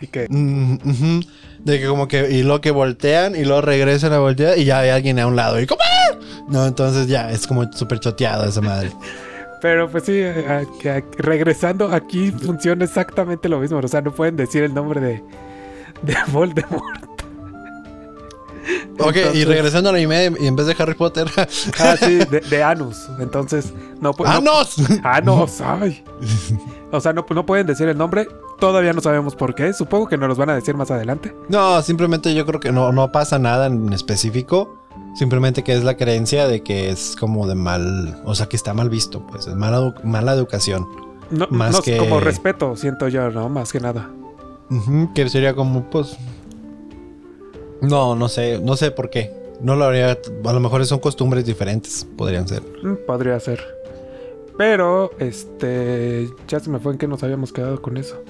[0.00, 0.26] Y que.
[0.30, 1.20] Mm.
[1.64, 4.78] De que como que, y luego que voltean y luego regresan a voltear y ya
[4.80, 6.16] hay alguien a un lado y como, ¡ah!
[6.48, 8.90] No, entonces ya es como súper choteado esa madre.
[9.60, 13.78] Pero pues sí, a- a- regresando aquí funciona exactamente lo mismo.
[13.78, 15.22] O sea, no pueden decir el nombre de,
[16.02, 17.10] de Voldemort.
[18.98, 21.26] Ok, y regresando al anime, y en vez de Harry Potter,
[21.78, 23.08] Ah, sí, de, de Anus.
[23.18, 24.34] Entonces, no pueden.
[25.64, 26.04] Ay.
[26.92, 28.28] O sea, no, no pueden decir el nombre.
[28.60, 29.72] Todavía no sabemos por qué.
[29.72, 31.34] Supongo que nos los van a decir más adelante.
[31.48, 34.76] No, simplemente yo creo que no, no pasa nada en específico.
[35.16, 38.74] Simplemente que es la creencia de que es como de mal, o sea, que está
[38.74, 40.86] mal visto, pues es mala, mala educación.
[41.30, 43.48] No, Más no, que- como respeto, siento yo, ¿no?
[43.48, 44.08] Más que nada.
[45.14, 46.16] Que sería como, pues...
[47.80, 49.32] No, no sé, no sé por qué.
[49.60, 50.12] No lo habría,
[50.44, 52.62] a lo mejor son costumbres diferentes, podrían ser.
[52.82, 53.60] Mm, Podría ser.
[54.58, 56.28] Pero, este.
[56.48, 58.22] Ya se me fue en que nos habíamos quedado con eso.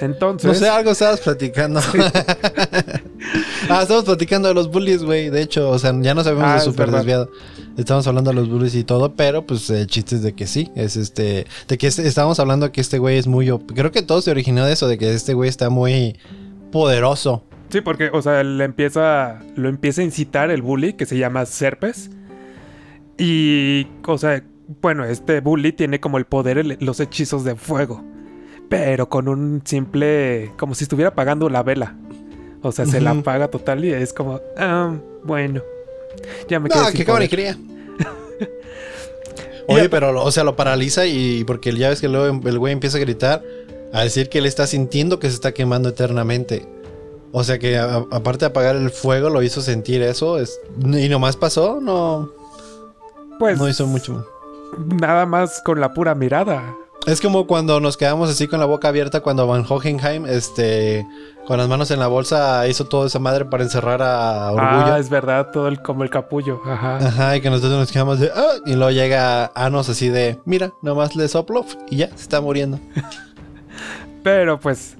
[0.00, 0.46] Entonces.
[0.48, 1.80] No sé, algo estabas platicando.
[3.68, 5.30] ah, estamos platicando de los bullies, güey.
[5.30, 7.30] De hecho, o sea, ya nos habíamos Ah, es súper desviado.
[7.76, 10.70] Estamos hablando de los bullies y todo, pero pues el chiste es de que sí.
[10.74, 11.46] Es este.
[11.68, 13.46] De que este- estábamos hablando que este güey es muy.
[13.74, 16.18] Creo que todo se originó de eso, de que este güey está muy
[16.70, 17.44] poderoso.
[17.70, 21.46] Sí, porque, o sea, le empieza, lo empieza a incitar el bully que se llama
[21.46, 22.10] Serpes.
[23.18, 24.42] Y, o sea,
[24.82, 28.04] bueno, este bully tiene como el poder, el- los hechizos de fuego.
[28.78, 31.94] Pero con un simple, como si estuviera apagando la vela.
[32.62, 35.60] O sea, se la apaga total y es como, ah, bueno.
[36.48, 37.30] Ya me quedé No, que cabrón y poder".
[37.30, 37.58] cría.
[39.68, 42.72] Y Oye, pero, o sea, lo paraliza y porque ya ves que luego el güey
[42.72, 43.42] empieza a gritar
[43.92, 46.66] a decir que él está sintiendo que se está quemando eternamente.
[47.30, 50.38] O sea que a- aparte de apagar el fuego, lo hizo sentir eso.
[50.38, 52.30] Es, y nomás pasó, no,
[53.38, 54.26] Pues, no hizo mucho.
[55.00, 56.74] nada más con la pura mirada.
[57.06, 61.04] Es como cuando nos quedamos así con la boca abierta cuando Van Hohenheim, este,
[61.46, 64.94] con las manos en la bolsa, hizo toda esa madre para encerrar a Orgullo.
[64.94, 66.60] Ah, es verdad, todo el, como el capullo.
[66.64, 66.98] Ajá.
[66.98, 70.70] Ajá, y que nosotros nos quedamos de, "Ah", y luego llega Anos así de, mira,
[70.80, 72.78] nomás le soplo y ya, se está muriendo.
[74.22, 74.96] Pero pues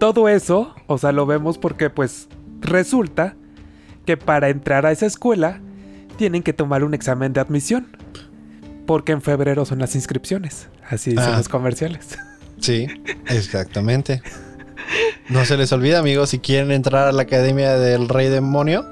[0.00, 2.28] todo eso, o sea, lo vemos porque pues
[2.60, 3.36] resulta
[4.04, 5.60] que para entrar a esa escuela
[6.16, 7.96] tienen que tomar un examen de admisión.
[8.86, 10.68] Porque en febrero son las inscripciones.
[10.88, 11.36] Así dicen Ah.
[11.38, 12.18] los comerciales.
[12.60, 12.86] Sí,
[13.28, 14.22] exactamente.
[15.28, 18.84] No se les olvida, amigos, si quieren entrar a la Academia del Rey Demonio,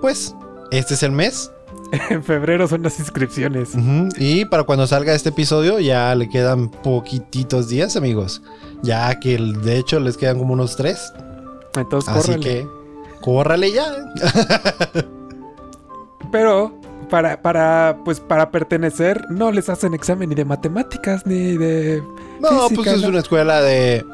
[0.00, 0.34] pues
[0.70, 1.50] este es el mes.
[2.10, 3.70] en febrero son las inscripciones.
[4.18, 8.42] Y para cuando salga este episodio ya le quedan poquititos días, amigos.
[8.82, 11.12] Ya que de hecho les quedan como unos tres.
[11.76, 12.66] Entonces, Así que
[13.20, 13.84] córrale ya.
[16.32, 16.78] Pero
[17.10, 22.02] para, para, pues para pertenecer, no les hacen examen ni de matemáticas ni de
[22.40, 23.08] No, Física, pues es ¿no?
[23.08, 24.04] una escuela de...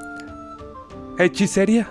[1.19, 1.89] hechicería.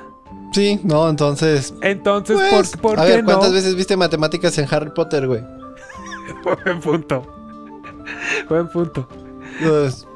[0.53, 1.73] Sí, no, entonces...
[1.81, 3.55] Entonces, Pues, ¿por, por a qué ver, ¿cuántas no?
[3.55, 5.41] veces viste matemáticas en Harry Potter, güey?
[6.65, 7.23] Buen punto.
[8.49, 9.07] Buen punto.
[9.63, 10.07] Pues,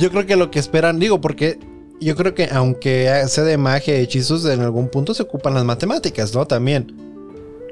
[0.00, 1.58] yo creo que lo que esperan, digo, porque
[2.00, 5.64] yo creo que aunque sea de magia y hechizos, en algún punto se ocupan las
[5.64, 6.46] matemáticas, ¿no?
[6.46, 6.94] También.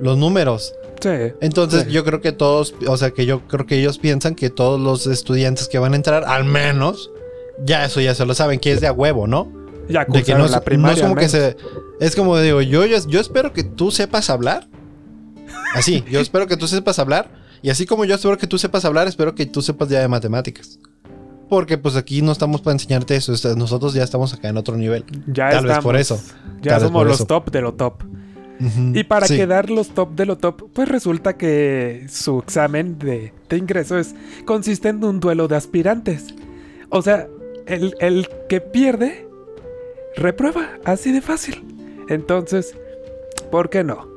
[0.00, 0.72] Los números.
[1.04, 1.34] Sí.
[1.40, 1.90] Entonces Sí.
[1.92, 5.06] yo creo que todos, o sea, que yo creo que ellos piensan que todos los
[5.06, 7.10] estudiantes que van a entrar, al menos,
[7.64, 9.52] ya eso ya se lo saben, que es de a huevo, ¿no?
[9.88, 10.96] Ya De que no, es- la no primaria.
[10.96, 11.56] es como que se...
[12.00, 14.66] Es como digo, yo, yo, yo espero que tú sepas hablar.
[15.74, 17.30] Así, yo espero que tú sepas hablar.
[17.62, 20.08] Y así como yo espero que tú sepas hablar, espero que tú sepas ya de
[20.08, 20.78] matemáticas.
[21.48, 23.32] Porque pues aquí no estamos para enseñarte eso.
[23.56, 25.04] Nosotros ya estamos acá en otro nivel.
[25.26, 25.84] Ya Tal vez estamos.
[25.84, 26.20] por eso.
[26.62, 27.26] Ya Tal vez somos los eso.
[27.26, 28.02] top de lo top.
[28.60, 29.36] Y para sí.
[29.36, 34.14] quedar los top de lo top, pues resulta que su examen de, de ingreso es,
[34.44, 36.34] consiste en un duelo de aspirantes.
[36.88, 37.26] O sea,
[37.66, 39.26] el, el que pierde,
[40.16, 41.64] reprueba, así de fácil.
[42.08, 42.76] Entonces,
[43.50, 44.08] ¿por qué no?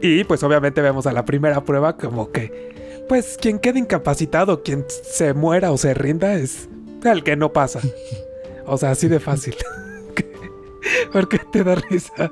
[0.00, 4.84] Y pues obviamente vemos a la primera prueba como que, pues quien quede incapacitado, quien
[4.88, 6.68] se muera o se rinda es
[7.04, 7.80] el que no pasa.
[8.64, 9.56] O sea, así de fácil.
[11.12, 12.30] ¿Por qué te da risa?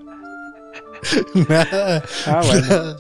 [1.48, 2.02] Nada.
[2.26, 2.96] Ah, bueno.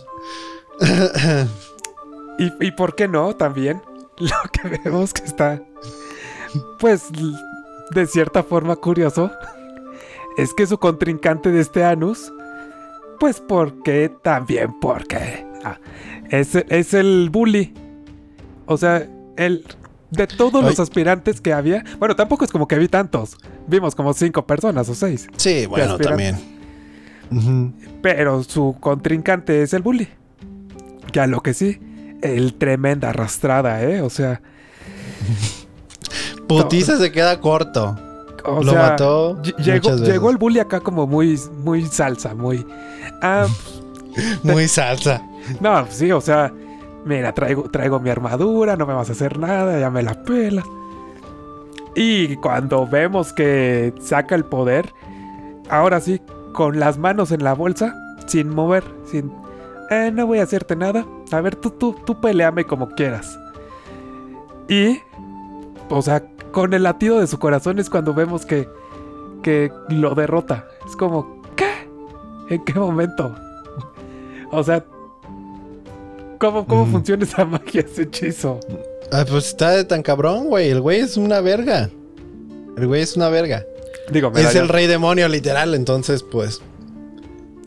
[2.38, 3.82] ¿Y, y por qué no también?
[4.18, 5.62] Lo que vemos que está,
[6.78, 7.04] pues,
[7.90, 9.30] de cierta forma curioso,
[10.36, 12.32] es que su contrincante de este Anus,
[13.18, 15.78] pues, porque también porque ah,
[16.30, 17.74] es, es el bully.
[18.66, 19.64] O sea, el
[20.10, 23.36] de todos los aspirantes que había, bueno, tampoco es como que vi tantos,
[23.66, 25.28] vimos como cinco personas o seis.
[25.36, 26.40] Sí, bueno, aspiran-
[28.02, 30.08] Pero su contrincante es el bully.
[31.12, 31.78] Ya lo que sí,
[32.22, 34.00] el tremenda arrastrada, ¿eh?
[34.02, 34.40] O sea,
[36.48, 37.96] Putiza se queda corto.
[38.44, 42.66] o Lo sea, mató ll- Llegó, llegó el bully acá como muy, muy salsa, muy...
[43.22, 43.46] Ah,
[44.42, 45.22] Muy salsa.
[45.60, 46.52] no, sí, o sea,
[47.04, 50.64] mira, traigo, traigo mi armadura, no me vas a hacer nada, ya me la pelas.
[51.94, 54.92] Y cuando vemos que saca el poder,
[55.68, 56.20] ahora sí,
[56.52, 57.94] con las manos en la bolsa,
[58.26, 59.32] sin mover, sin...
[59.90, 61.06] "Eh, no voy a hacerte nada.
[61.32, 63.38] A ver, tú, tú, tú peleame como quieras.
[64.68, 64.98] Y,
[65.88, 68.68] o sea, con el latido de su corazón es cuando vemos que,
[69.42, 70.66] que lo derrota.
[70.86, 71.66] Es como, ¿qué?
[72.48, 73.34] ¿En qué momento?
[74.52, 74.84] O sea,
[76.38, 76.90] ¿cómo, cómo Mm.
[76.92, 78.58] funciona esa magia, ese hechizo?
[79.12, 80.70] Ah, pues está de tan cabrón, güey.
[80.70, 81.88] El güey es una verga.
[82.76, 83.64] El güey es una verga.
[84.10, 85.74] Digo, Es el rey demonio, literal.
[85.74, 86.60] Entonces, pues.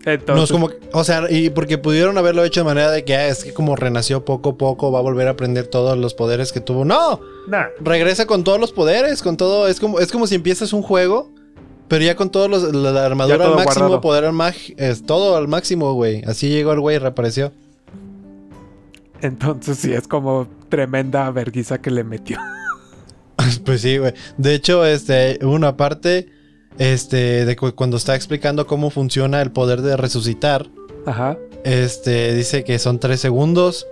[0.05, 0.69] Entonces, no es como.
[0.91, 3.75] O sea, y porque pudieron haberlo hecho de manera de que ah, es que como
[3.75, 6.83] renació poco a poco, va a volver a aprender todos los poderes que tuvo.
[6.83, 7.21] ¡No!
[7.47, 9.67] nah, Regresa con todos los poderes, con todo.
[9.67, 11.31] Es como, es como si empiezas un juego,
[11.87, 12.75] pero ya con todos los.
[12.75, 14.01] La, la armadura todo al máximo, guardado.
[14.01, 14.75] poder al máximo.
[14.77, 16.21] Es todo al máximo, güey.
[16.25, 17.53] Así llegó el güey y reapareció.
[19.21, 22.37] entonces sí es como tremenda verguiza que le metió.
[23.65, 24.13] Pues sí, güey.
[24.37, 26.29] De hecho, este, una parte.
[26.79, 30.65] Este, de cu- cuando está explicando cómo funciona el poder de resucitar.
[31.05, 31.37] Ajá.
[31.63, 33.85] Este, dice que son tres segundos.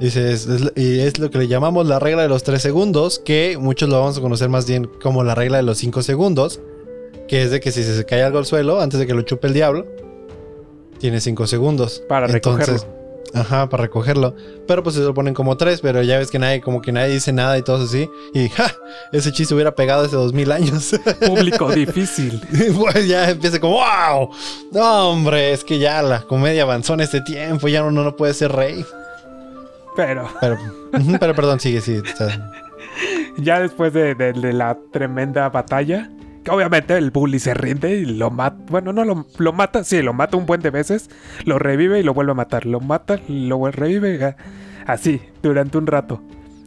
[0.00, 3.18] Dice, es- es- y es lo que le llamamos la regla de los tres segundos,
[3.18, 6.60] que muchos lo vamos a conocer más bien como la regla de los cinco segundos,
[7.28, 9.46] que es de que si se cae algo al suelo, antes de que lo chupe
[9.48, 9.86] el diablo,
[10.98, 12.02] tiene cinco segundos.
[12.08, 13.03] Para recogerlo.
[13.32, 14.34] Ajá, para recogerlo.
[14.68, 17.14] Pero pues se lo ponen como tres, pero ya ves que nadie, como que nadie
[17.14, 18.08] dice nada y todo así.
[18.32, 18.72] Y ¡ja!
[19.12, 20.94] Ese hechizo hubiera pegado hace dos mil años.
[21.26, 22.40] Público difícil.
[22.78, 24.30] Pues ya empieza como ¡Wow!
[24.72, 28.34] No, hombre, es que ya la comedia avanzó en este tiempo, ya uno no puede
[28.34, 28.84] ser rey.
[29.96, 30.58] Pero Pero,
[31.20, 32.02] pero perdón, sigue, sí.
[33.38, 36.10] ya después de, de- de la tremenda batalla,
[36.50, 38.56] obviamente el bully se rinde y lo mata.
[38.70, 41.10] Bueno, no lo, lo mata, sí, lo mata un buen de veces,
[41.44, 42.66] lo revive y lo vuelve a matar.
[42.66, 44.36] Lo mata, lo revive,
[44.86, 46.22] así, durante un rato.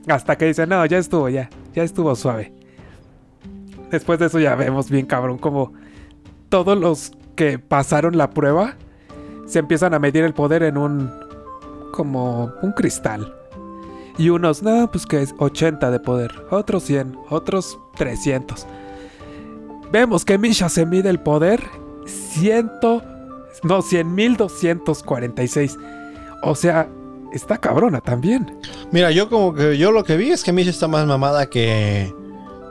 [0.08, 2.54] Hasta que dice, no, ya estuvo, ya, ya estuvo suave.
[3.92, 5.74] Después de eso ya vemos bien cabrón como
[6.50, 8.76] todos los que pasaron la prueba
[9.46, 11.10] se empiezan a medir el poder en un
[11.92, 13.34] como un cristal.
[14.18, 18.66] Y unos, no, pues que es 80 de poder, otros 100, otros 300.
[19.92, 21.64] Vemos que Misha se mide el poder
[22.06, 22.72] 100,
[23.64, 25.78] no, 100.246.
[26.44, 26.88] O sea,
[27.34, 28.60] está cabrona también.
[28.92, 32.14] Mira, yo como que yo lo que vi es que Misha está más mamada que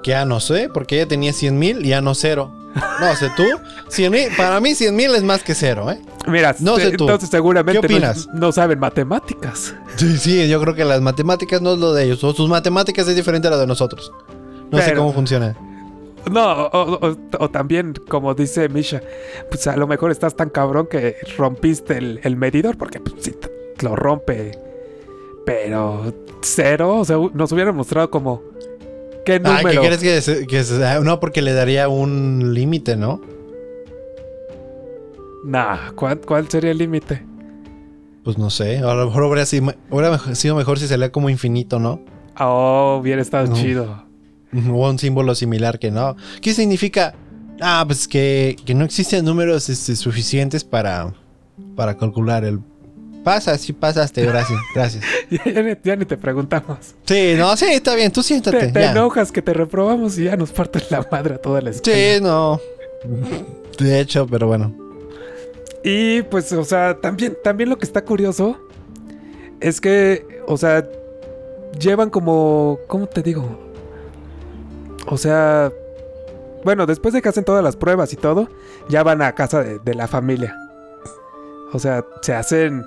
[0.02, 2.52] que ya no sé, porque ella tenía 100 mil y ya no cero.
[3.00, 3.42] No sé tú,
[3.88, 5.98] 100 mil, para mí 100 mil es más que cero, ¿eh?
[6.28, 7.04] Mira, No sé tú.
[7.04, 8.28] entonces seguramente ¿Qué no- opinas?
[8.34, 9.74] No, saben matemáticas.
[9.96, 13.08] Sí, sí, yo creo que las matemáticas no es lo de ellos, o sus matemáticas
[13.08, 14.12] es diferente a lo de nosotros.
[14.70, 15.56] No sé cómo funciona.
[16.30, 19.00] No, o, o- o también, como dice Misha,
[19.48, 23.34] pues a lo mejor estás tan cabrón que rompiste el, el medidor, porque pues, sí,
[23.82, 24.58] lo rompe.
[25.44, 26.12] Pero
[26.42, 28.42] cero, o sea, nos hubieran mostrado como.
[29.24, 29.80] ¿Qué número?
[29.82, 33.20] ¿qué crees que, se- que se- ah, no porque le daría un límite, ¿no?
[35.44, 37.24] Nah, ¿cuál, cuál sería el límite?
[38.24, 41.78] Pues no sé, a lo mejor habría sido, hubiera sido mejor si salía como infinito,
[41.78, 42.00] ¿no?
[42.40, 43.54] Oh, hubiera estado No.
[43.54, 44.05] chido.
[44.70, 46.16] O un símbolo similar que no.
[46.40, 47.14] ¿Qué significa?
[47.60, 51.12] Ah, pues que, que no existen números este, suficientes para,
[51.74, 52.60] para calcular el...
[53.24, 55.04] Pasa, sí pasaste, gracias, gracias.
[55.30, 56.78] Ya, ya ni, ya ni te preguntamos.
[57.04, 58.68] Sí, no, sí, está bien, tú siéntate.
[58.68, 61.70] Te, te enojas que te reprobamos y ya nos partes la madre a toda la
[61.70, 61.98] escuela.
[61.98, 62.60] Sí, no.
[63.78, 64.72] De hecho, pero bueno.
[65.82, 68.58] Y pues, o sea, también, también lo que está curioso
[69.60, 70.86] es que, o sea,
[71.78, 73.65] llevan como, ¿cómo te digo?
[75.06, 75.72] O sea,
[76.64, 78.48] bueno, después de que hacen todas las pruebas y todo,
[78.88, 80.56] ya van a casa de, de la familia.
[81.72, 82.84] O sea, se hacen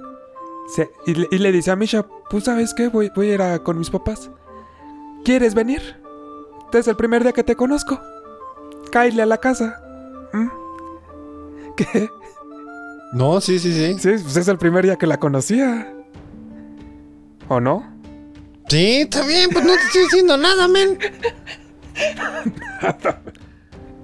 [0.76, 3.42] se- y, le, y le dice a Misha, pues sabes qué, voy, voy a ir
[3.42, 4.30] a- con mis papás.
[5.24, 5.82] ¿Quieres venir?
[6.66, 8.00] Este es el primer día que te conozco.
[8.92, 9.82] Cáile a la casa.
[10.34, 10.48] ¿Mm?
[11.76, 12.10] ¿Qué?
[13.14, 13.98] No, sí, sí, sí.
[14.00, 15.94] Sí, pues es el primer día que la conocía.
[17.48, 17.84] ¿O no?
[18.68, 21.00] Sí, está bien, pues no te estoy diciendo nada, men.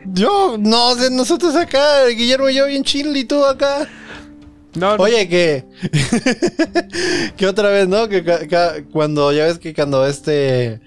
[0.06, 3.88] Yo, no, de nosotros acá, Guillermo y yo bien chill y tú acá.
[4.76, 5.04] No, no.
[5.04, 5.66] Oye, que.
[7.38, 8.08] que otra vez, ¿no?
[8.08, 8.24] Que
[8.92, 10.82] cuando ya ves que cuando este.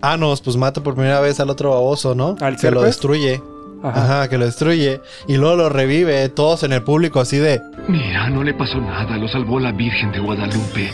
[0.00, 2.36] Anos, pues mata por primera vez al otro baboso, ¿no?
[2.40, 3.40] ¿Al que lo destruye.
[3.84, 4.02] Ajá.
[4.02, 5.00] Ajá, que lo destruye.
[5.28, 7.60] Y luego lo revive, todos en el público, así de.
[7.88, 10.92] Mira, no le pasó nada, lo salvó la Virgen de Guadalupe.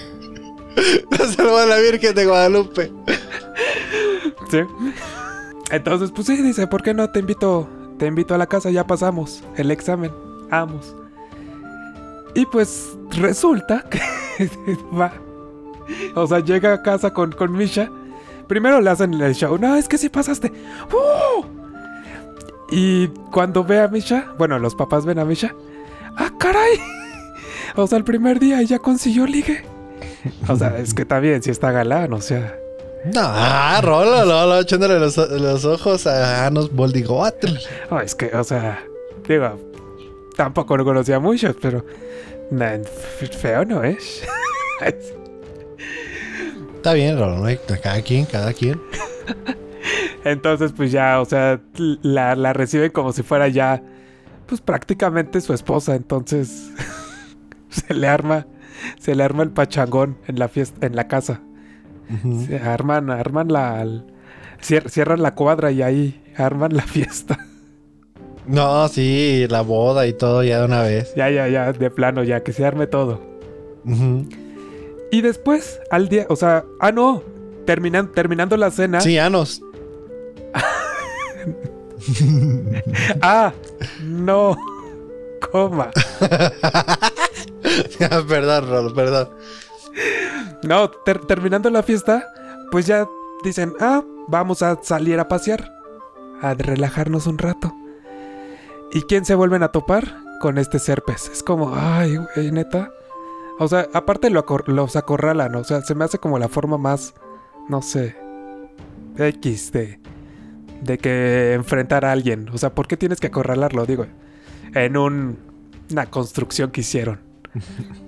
[1.18, 2.92] ¡Lo salvó a la Virgen de Guadalupe!
[4.50, 4.60] Sí.
[5.70, 7.68] Entonces, pues sí, dice, ¿por qué no te invito?
[7.98, 10.12] Te invito a la casa, ya pasamos el examen.
[10.50, 10.94] Vamos.
[12.34, 14.00] Y pues resulta que
[14.98, 15.12] va.
[16.14, 17.90] O sea, llega a casa con, con Misha.
[18.46, 19.58] Primero le hacen el show.
[19.58, 20.52] No, es que sí pasaste.
[20.92, 21.44] ¡Uh!
[22.70, 25.54] Y cuando ve a Misha, bueno, los papás ven a Misha.
[26.16, 26.78] ¡Ah, caray!
[27.76, 29.62] O sea, el primer día ya consiguió ligue.
[30.48, 32.56] O sea, es que también, si está galán, o sea.
[33.14, 37.48] No, Rolo, Rolo, echándole los, los ojos a Anos Boldigoatl.
[37.90, 38.82] No, es que, o sea,
[39.26, 39.58] digo,
[40.36, 41.84] tampoco lo conocía mucho, pero
[42.50, 42.80] na-
[43.40, 44.24] feo no es.
[46.76, 47.58] Está bien, Rolo, ¿no?
[47.82, 48.80] Cada quien, cada quien.
[50.24, 51.60] Entonces, pues ya, o sea,
[52.02, 53.82] la, la reciben como si fuera ya,
[54.46, 55.94] pues prácticamente su esposa.
[55.94, 56.70] Entonces,
[57.70, 58.46] se le arma,
[59.00, 61.40] se le arma el pachangón en la fiesta, en la casa.
[62.64, 63.84] Arman, arman la,
[64.62, 67.38] cier- cierran la cuadra y ahí arman la fiesta.
[68.46, 71.12] No, sí, la boda y todo ya de una vez.
[71.14, 73.20] Ya, ya, ya, de plano, ya, que se arme todo.
[75.10, 77.22] Y después, al día, o sea, ah, no,
[77.66, 79.00] terminan, terminando la cena.
[79.00, 79.60] Sí, Anos.
[83.20, 83.52] Ah,
[84.02, 84.56] no,
[85.52, 85.90] coma.
[88.28, 89.28] perdón, Rolo, perdón.
[90.62, 92.24] No, ter- terminando la fiesta,
[92.70, 93.06] pues ya
[93.44, 95.72] dicen, ah, vamos a salir a pasear,
[96.42, 97.72] a relajarnos un rato.
[98.92, 100.16] ¿Y quién se vuelven a topar?
[100.40, 101.28] Con este Serpes.
[101.32, 102.90] Es como, ay, güey, neta.
[103.58, 107.12] O sea, aparte lo los acorralan, o sea, se me hace como la forma más,
[107.68, 108.16] no sé,
[109.16, 109.98] X de,
[110.80, 112.48] de que enfrentar a alguien.
[112.52, 113.84] O sea, ¿por qué tienes que acorralarlo?
[113.84, 114.06] Digo,
[114.74, 115.38] en un-
[115.90, 117.20] una construcción que hicieron.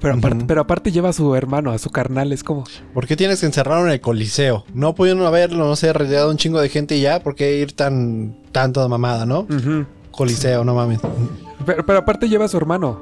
[0.00, 2.64] Pero aparte, pero aparte lleva a su hermano, a su carnal, es como...
[2.92, 4.64] ¿Por qué tienes que encerrarlo en el coliseo?
[4.74, 7.22] No pudieron haberlo, no sé, rodeado un chingo de gente y ya.
[7.22, 9.46] ¿Por qué ir tan tanto de mamada, no?
[10.10, 11.00] Coliseo, no mames.
[11.64, 13.00] pero, pero aparte lleva a su hermano.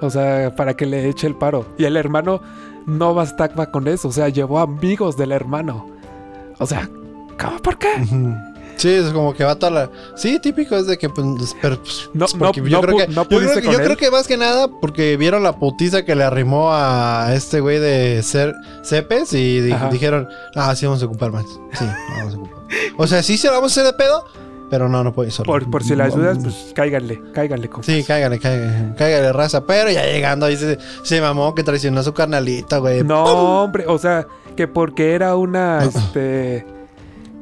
[0.00, 1.66] O sea, para que le eche el paro.
[1.78, 2.40] Y el hermano
[2.86, 4.08] no bastaba con eso.
[4.08, 5.86] O sea, llevó amigos del hermano.
[6.58, 6.88] O sea,
[7.40, 7.58] ¿cómo?
[7.62, 7.88] ¿Por qué?
[8.76, 9.90] Sí, es como que va toda la...
[10.16, 11.08] Sí, típico es de que...
[11.08, 13.12] Pues, pero, pues, No- porque no- yo no creo que...
[13.12, 13.84] yo creo que- con yo él.
[13.84, 17.78] creo que más que nada porque vieron la putiza que le arrimó a este güey
[17.78, 19.88] de ser Cepes y di- Ajá.
[19.90, 20.28] dijeron...
[20.54, 21.44] Ah, sí, vamos a ocupar más.
[21.72, 21.84] Sí,
[22.18, 22.54] vamos a ocupar.
[22.98, 24.24] O sea, sí se la vamos a hacer de pedo,
[24.70, 25.46] pero no, no puede solo.
[25.46, 27.68] Por, por si le ayudas, pues cáiganle, cáiganle.
[27.68, 27.86] compas.
[27.86, 29.64] Sí, cáigale, cáigale, cáigale raza.
[29.66, 33.04] Pero ya llegando ahí se, se mamó que traicionó a su carnalito, güey.
[33.04, 36.66] No, hombre, o sea, que porque era una, este...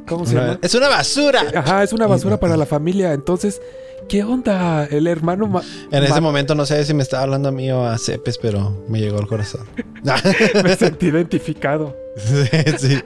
[0.07, 0.59] ¿Cómo se llama?
[0.63, 1.43] Es una basura.
[1.55, 3.13] Ajá, es una basura para la familia.
[3.13, 3.61] Entonces,
[4.09, 4.85] ¿qué onda?
[4.87, 5.47] El hermano...
[5.47, 7.97] ma- En ese ma- momento no sé si me estaba hablando a mí o a
[7.99, 9.63] Cepes, pero me llegó al corazón.
[10.65, 11.97] Me sentí identificado.
[12.17, 12.47] sí,
[12.79, 12.99] sí.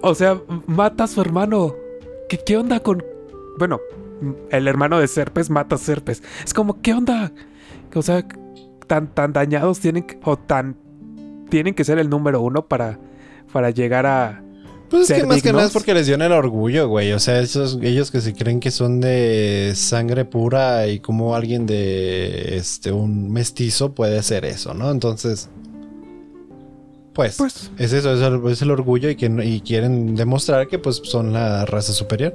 [0.00, 1.74] O sea, mata a su hermano.
[2.28, 3.04] ¿Qué, qué onda con...?
[3.58, 3.80] Bueno,
[4.50, 6.22] el hermano de Serpes mata a Serpes.
[6.44, 7.32] Es como, ¿qué onda?
[7.94, 8.26] O sea,
[8.86, 10.18] tan, tan dañados tienen que...
[10.24, 10.76] O tan...
[11.50, 12.98] Tienen que ser el número uno para...
[13.52, 14.42] Para llegar a...
[14.92, 17.12] Pues es que más que nada es porque les dio en el orgullo, güey.
[17.12, 21.66] O sea, esos, ellos que se creen que son de sangre pura y como alguien
[21.66, 24.90] de este un mestizo puede hacer eso, ¿no?
[24.90, 25.48] Entonces,
[27.14, 27.70] pues, Pues...
[27.78, 31.32] es eso, es el, es el orgullo y que y quieren demostrar que pues son
[31.32, 32.34] la raza superior.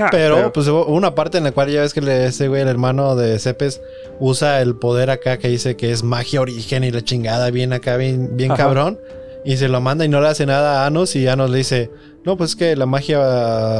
[0.00, 2.62] ah, Pero, pues hubo una parte en la cual ya ves que le- ese güey,
[2.62, 3.80] el hermano de Cepes,
[4.20, 7.96] usa el poder acá que dice que es magia origen y la chingada bien acá,
[7.96, 8.62] bien, bien Ajá.
[8.64, 8.98] cabrón.
[9.44, 11.90] Y se lo manda y no le hace nada a Anos y Anos le dice,
[12.24, 13.20] no, pues que la magia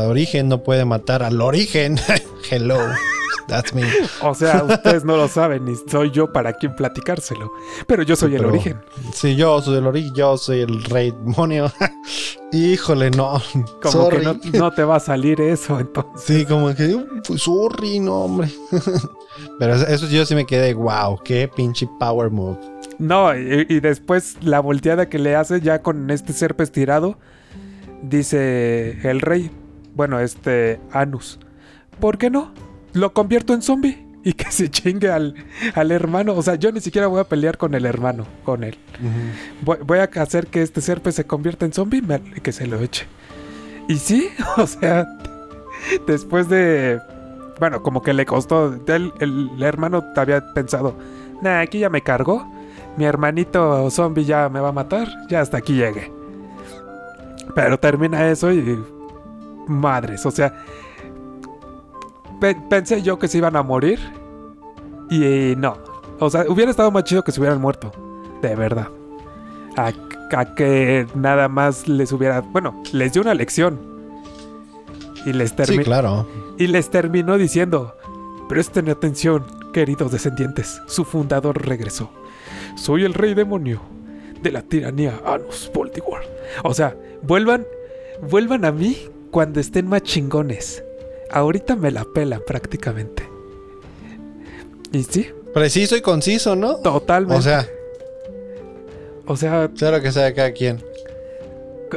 [0.09, 1.97] origen no puede matar al origen.
[2.51, 2.79] Hello,
[3.49, 3.85] that's me.
[4.23, 7.51] O sea, ustedes no lo saben ni soy yo para quien platicárselo.
[7.87, 8.81] Pero yo soy el Pero- origen.
[9.15, 11.73] Sí, yo soy el origen, yo soy el rey demonio.
[12.53, 13.41] Híjole, no.
[13.83, 14.19] Como sorry.
[14.19, 16.23] que no, no te va a salir eso, entonces.
[16.25, 18.49] Sí, como que, "Uh, pues, sorry, no, hombre.
[19.59, 22.57] Pero eso, eso yo sí me quedé, wow, qué pinche power move.
[22.99, 27.19] No, y, y después la volteada que le hace ya con este serpes tirado,
[28.03, 29.51] dice el rey,
[29.95, 31.39] bueno, este Anus,
[32.01, 32.53] ¿por qué no?
[32.93, 35.35] Lo convierto en zombie y que se chingue al,
[35.75, 36.35] al hermano.
[36.35, 38.79] O sea, yo ni siquiera voy a pelear con el hermano, con él.
[39.63, 42.03] Voy, voy a hacer que este serpes se convierta en zombie
[42.35, 43.07] y que se lo eche.
[43.89, 45.07] Y sí, o sea,
[46.07, 47.01] después de...
[47.61, 48.75] Bueno, como que le costó.
[48.89, 50.97] El, el hermano había pensado,
[51.41, 52.51] nah, aquí ya me cargó.
[52.97, 55.09] Mi hermanito zombie ya me va a matar.
[55.29, 56.13] Ya hasta aquí llegue.
[57.55, 58.83] Pero termina eso y...
[59.67, 60.53] Madres, o sea...
[62.41, 63.99] pe- pensé yo que se iban a morir.
[65.11, 65.77] Y no.
[66.21, 67.93] O sea, hubiera estado más chido que se hubieran muerto.
[68.43, 68.89] De verdad.
[69.77, 69.93] A,
[70.37, 72.41] a que nada más les hubiera...
[72.41, 73.79] Bueno, les dio una lección.
[75.27, 75.83] Y les Sí, terminó...
[75.83, 76.27] claro.
[76.59, 77.95] Y les terminó diciendo,
[78.49, 82.11] presten atención, queridos descendientes, su fundador regresó.
[82.77, 83.81] Soy el rey demonio
[84.43, 86.25] de la tiranía Anus Voldemort.
[86.63, 87.67] O sea, vuelvan,
[88.29, 88.97] vuelvan a mí
[89.31, 90.85] cuando estén más chingones.
[91.31, 93.29] Ahorita me la pelan prácticamente.
[94.93, 96.77] Y sí, Preciso y conciso, ¿no?
[96.77, 97.37] totalmente.
[97.39, 97.69] O sea,
[99.27, 100.83] o sea, lo que sea cada quien.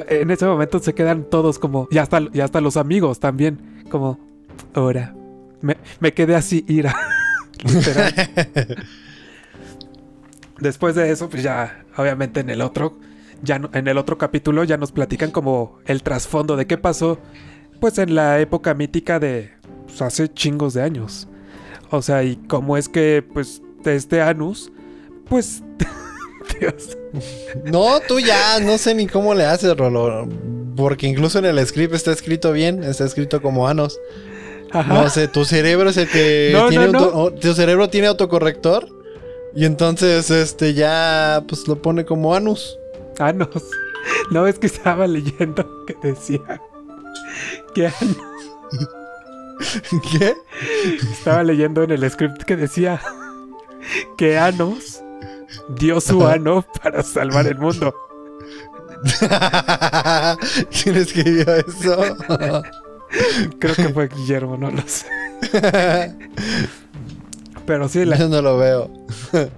[0.09, 4.19] en ese momento se quedan todos como, y hasta, y hasta los amigos también, como,
[4.73, 5.15] ahora,
[5.61, 6.95] me, me quedé así, ira.
[10.59, 12.97] Después de eso, pues ya, obviamente en el otro,
[13.43, 17.19] ya no- en el otro capítulo ya nos platican como el trasfondo de qué pasó,
[17.79, 19.51] pues en la época mítica de
[19.85, 21.27] pues, hace chingos de años.
[21.91, 24.71] O sea, y cómo es que, pues, este Anus,
[25.29, 25.63] pues,
[26.59, 26.97] Dios.
[27.65, 30.27] No, tú ya, no sé ni cómo le haces, Rolo.
[30.75, 33.99] Porque incluso en el script está escrito bien, está escrito como Anos.
[34.71, 34.93] Ajá.
[34.93, 36.99] No sé, tu cerebro es el que No, tiene no, no.
[36.99, 38.89] auto- o- tu cerebro tiene autocorrector
[39.57, 42.77] y entonces este ya pues lo pone como Anus.
[43.19, 43.49] Anos.
[44.31, 46.61] No, es que estaba leyendo que decía
[47.75, 48.17] que Anos.
[50.11, 50.33] ¿Qué?
[51.11, 53.01] Estaba leyendo en el script que decía
[54.17, 55.03] que Anos
[55.77, 57.93] dio su ano para salvar el mundo.
[60.71, 62.15] ¿Quién escribió eso?
[63.59, 65.07] Creo que fue Guillermo, no lo sé.
[67.68, 68.89] Pero sí, la, Yo no lo veo.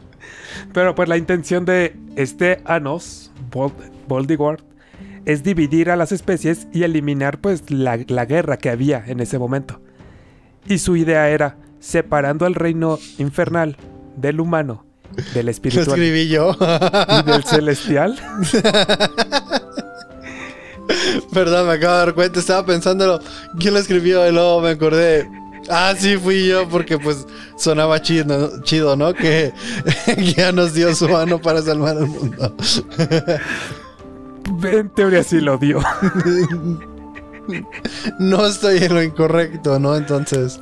[0.73, 3.31] pero pues la intención de este Anos,
[4.07, 4.61] Voldemort,
[5.25, 9.37] es dividir a las especies y eliminar pues la, la guerra que había en ese
[9.37, 9.79] momento.
[10.67, 13.77] Y su idea era separando al reino infernal
[14.17, 14.85] del humano,
[15.33, 16.57] del Lo espiritual escribí yo.
[17.19, 18.17] y del celestial.
[21.31, 23.19] Perdón, me acabo de dar cuenta, estaba pensándolo.
[23.59, 24.27] ¿Quién lo escribió?
[24.27, 25.29] Y luego me acordé.
[25.69, 29.13] Ah, sí, fui yo, porque pues sonaba chido, chido ¿no?
[29.13, 29.53] Que
[30.35, 32.55] ya nos dio su mano para salvar al mundo.
[34.63, 35.79] En teoría sí lo dio.
[38.19, 39.95] No estoy en lo incorrecto, ¿no?
[39.95, 40.59] Entonces.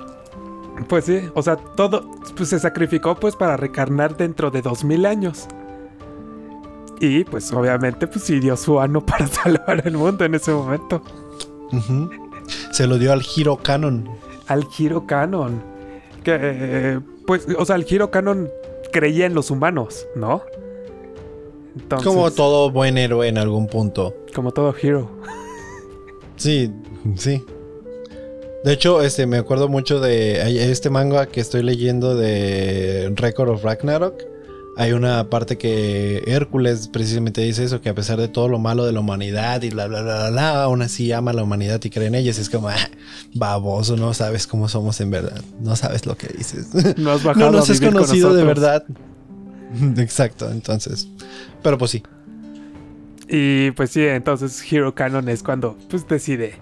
[0.88, 5.06] Pues sí, o sea, todo pues, se sacrificó pues para recarnar dentro de dos mil
[5.06, 5.48] años.
[7.00, 11.02] Y pues obviamente pues sí dio su ano para salvar el mundo en ese momento.
[12.72, 14.10] Se lo dio al Hero Canon.
[14.48, 15.62] Al Giro Canon.
[16.24, 18.50] Que pues, o sea, el Giro Canon
[18.92, 20.42] creía en los humanos, ¿no?
[21.76, 24.14] Entonces, Como todo buen héroe en algún punto.
[24.34, 25.10] como todo Hero.
[26.36, 26.72] Sí,
[27.16, 27.44] sí.
[28.64, 33.64] De hecho, este, me acuerdo mucho de este manga que estoy leyendo de Record of
[33.64, 34.24] Ragnarok.
[34.80, 38.86] Hay una parte que Hércules precisamente dice eso, que a pesar de todo lo malo
[38.86, 41.82] de la humanidad y bla, bla, bla, bla, bla, aún así ama a la humanidad
[41.84, 42.38] y cree en ellos.
[42.38, 42.76] Es como, ah,
[43.34, 45.42] baboso, no sabes cómo somos en verdad.
[45.60, 46.68] No sabes lo que dices.
[46.98, 48.84] No has bajado no nos has con conocido de verdad.
[49.98, 51.08] Exacto, entonces.
[51.64, 52.04] Pero pues sí.
[53.30, 56.54] Y pues sí, entonces Hero Canon es cuando pues decide.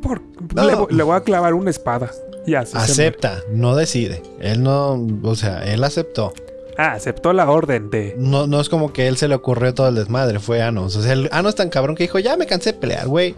[0.00, 0.22] Por,
[0.54, 0.64] No.
[0.64, 2.10] le, vo- le voy a clavar una espada.
[2.46, 2.78] Y así se.
[2.78, 4.22] Acepta, no decide.
[4.40, 6.32] Él no, o sea, él aceptó.
[6.78, 8.14] Ah, aceptó la orden de.
[8.18, 10.96] No, no es como que él se le ocurrió todo el desmadre, fue Anos.
[10.96, 13.34] O sea, el Anos tan cabrón que dijo, ya me cansé de pelear, güey.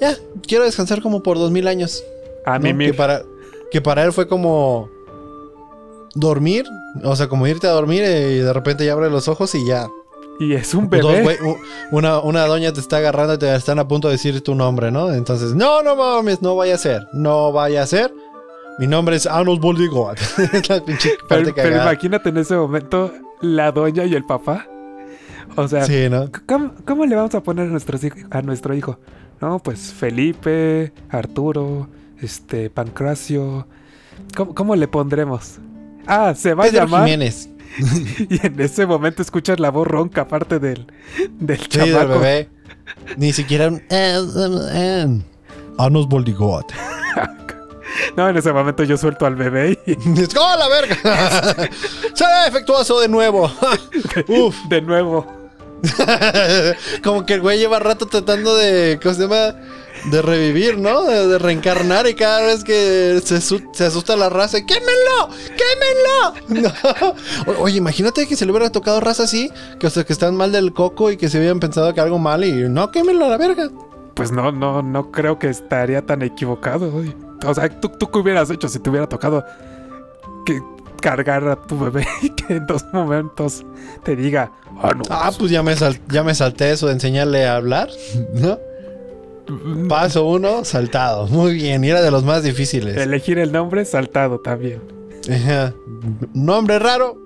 [0.00, 0.16] Ya,
[0.46, 2.04] quiero descansar como por dos mil años.
[2.44, 2.72] A ¿no?
[2.72, 3.22] mí Que para,
[3.70, 4.88] que para él fue como
[6.14, 6.64] dormir,
[7.02, 9.66] o sea, como irte a dormir eh, y de repente ya abre los ojos y
[9.66, 9.88] ya.
[10.38, 11.38] Y es un bebé.
[11.90, 14.90] una, una doña te está agarrando y te están a punto de decir tu nombre,
[14.90, 15.12] ¿no?
[15.12, 18.12] Entonces, no, no mames, no vaya a ser, no vaya a ser.
[18.78, 20.18] Mi nombre es Anos Boldigot.
[21.28, 24.66] pero, pero imagínate en ese momento la doña y el papá.
[25.56, 26.30] O sea, Sí, ¿no?
[26.46, 28.00] ¿cómo, cómo le vamos a poner a, nuestros
[28.30, 28.98] a nuestro hijo?
[29.40, 31.88] No, pues Felipe, Arturo,
[32.20, 33.66] este, Pancracio.
[34.36, 35.58] ¿Cómo, cómo le pondremos?
[36.06, 37.04] Ah, se va a llamar.
[37.04, 37.50] Jiménez.
[38.30, 40.86] y en ese momento escuchas la voz ronca aparte del,
[41.38, 42.48] del Sí, del bebé.
[43.16, 43.76] Ni siquiera un...
[43.76, 45.22] eh, eh, eh.
[45.78, 46.72] Anos Boldigot.
[48.16, 49.92] No, en ese momento yo suelto al bebé y
[50.38, 50.96] ¡Oh, la verga!
[52.14, 53.50] ¡Será defectuoso de nuevo!
[54.28, 54.56] Uf.
[54.68, 55.26] de nuevo.
[57.02, 58.98] Como que el güey lleva rato tratando de.
[59.02, 59.54] ¿Cómo se llama?
[60.10, 61.02] De revivir, ¿no?
[61.04, 65.28] De, de reencarnar y cada vez que se, su- se asusta la raza, ¡quémenlo!
[66.48, 66.70] ¡Quémenlo!
[67.46, 67.52] No.
[67.52, 70.36] O- Oye, imagínate que se le hubiera tocado raza así, que, o sea, que están
[70.36, 73.28] mal del coco y que se hubieran pensado que algo mal y no, quémenlo a
[73.28, 73.68] la verga.
[74.14, 76.90] Pues no, no, no creo que estaría tan equivocado.
[76.90, 77.14] güey.
[77.46, 79.44] O sea, ¿tú, ¿tú qué hubieras hecho si te hubiera tocado
[80.46, 80.60] que
[81.00, 83.64] cargar a tu bebé y que en dos momentos
[84.04, 85.02] te diga, ah, no.
[85.10, 87.88] Ah, pues ya me, sal- ya me salté eso de enseñarle a hablar,
[88.34, 88.58] ¿no?
[89.88, 91.26] Paso uno, saltado.
[91.26, 92.96] Muy bien, y era de los más difíciles.
[92.96, 94.80] Elegir el nombre saltado también.
[95.30, 95.74] Ajá.
[96.32, 97.18] Nombre raro.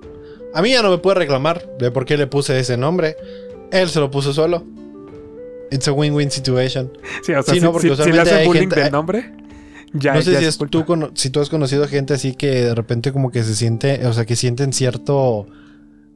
[0.54, 3.16] A mí ya no me puede reclamar de por qué le puse ese nombre.
[3.70, 4.64] Él se lo puso solo.
[5.70, 6.90] It's a win-win situation.
[7.22, 9.30] Sí, o sea, Sí, si, no, porque si- si le hacen bullying gente- del nombre,
[9.98, 10.84] ya, no sé ya si, es tú
[11.14, 14.24] si tú has conocido gente así que de repente como que se siente, o sea,
[14.24, 15.46] que sienten cierto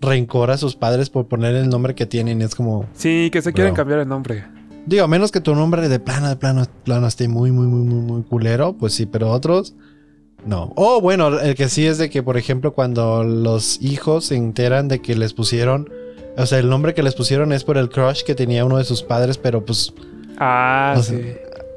[0.01, 2.41] rencor a sus padres por poner el nombre que tienen.
[2.43, 3.77] Es como, Sí, que se quieren Bro.
[3.77, 4.45] cambiar el nombre.
[4.87, 7.67] digo, a menos que tu nombre de plano, de plano, de plano esté muy, muy,
[7.67, 9.75] muy, muy, muy culero, pues sí, pero otros,
[10.47, 10.73] no.
[10.77, 14.89] O bueno, el que sí es de que, por ejemplo, cuando los hijos se enteran
[14.89, 15.89] de que les pusieron,
[16.39, 18.85] o sea, el nombre que les pusieron es por el crush que tenía uno de
[18.85, 19.93] sus padres, pero pues,
[20.39, 21.21] Ah, O sí.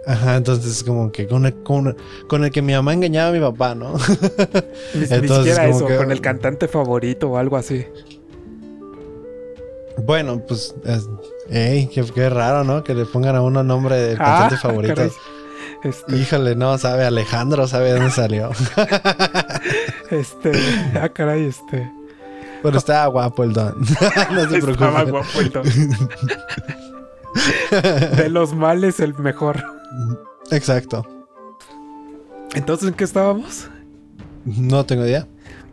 [0.05, 1.95] Ajá, entonces como que con el, con,
[2.27, 3.93] con el que mi mamá engañaba a mi papá, ¿no?
[4.93, 7.85] Ni, ni entonces, siquiera como eso, que- con el cantante favorito o algo así.
[9.97, 11.07] bueno, pues, es-
[11.49, 12.83] ey, qué, qué raro, ¿no?
[12.83, 14.17] Que le pongan a uno nombre de Ah,
[14.49, 14.95] cantante favorito.
[14.95, 15.11] caray.
[15.83, 18.51] Este, Híjole, no, sabe Alejandro, sabe de dónde salió.
[20.11, 20.51] este,
[21.01, 21.91] ah, caray, este.
[22.61, 23.75] Pero estaba guapo el don.
[24.31, 25.11] no se Estaba preocupe.
[25.11, 25.63] guapo el don.
[28.17, 29.63] De los males, el mejor.
[30.51, 31.05] Exacto.
[32.55, 33.67] Entonces, ¿en qué estábamos?
[34.45, 35.27] No tengo idea.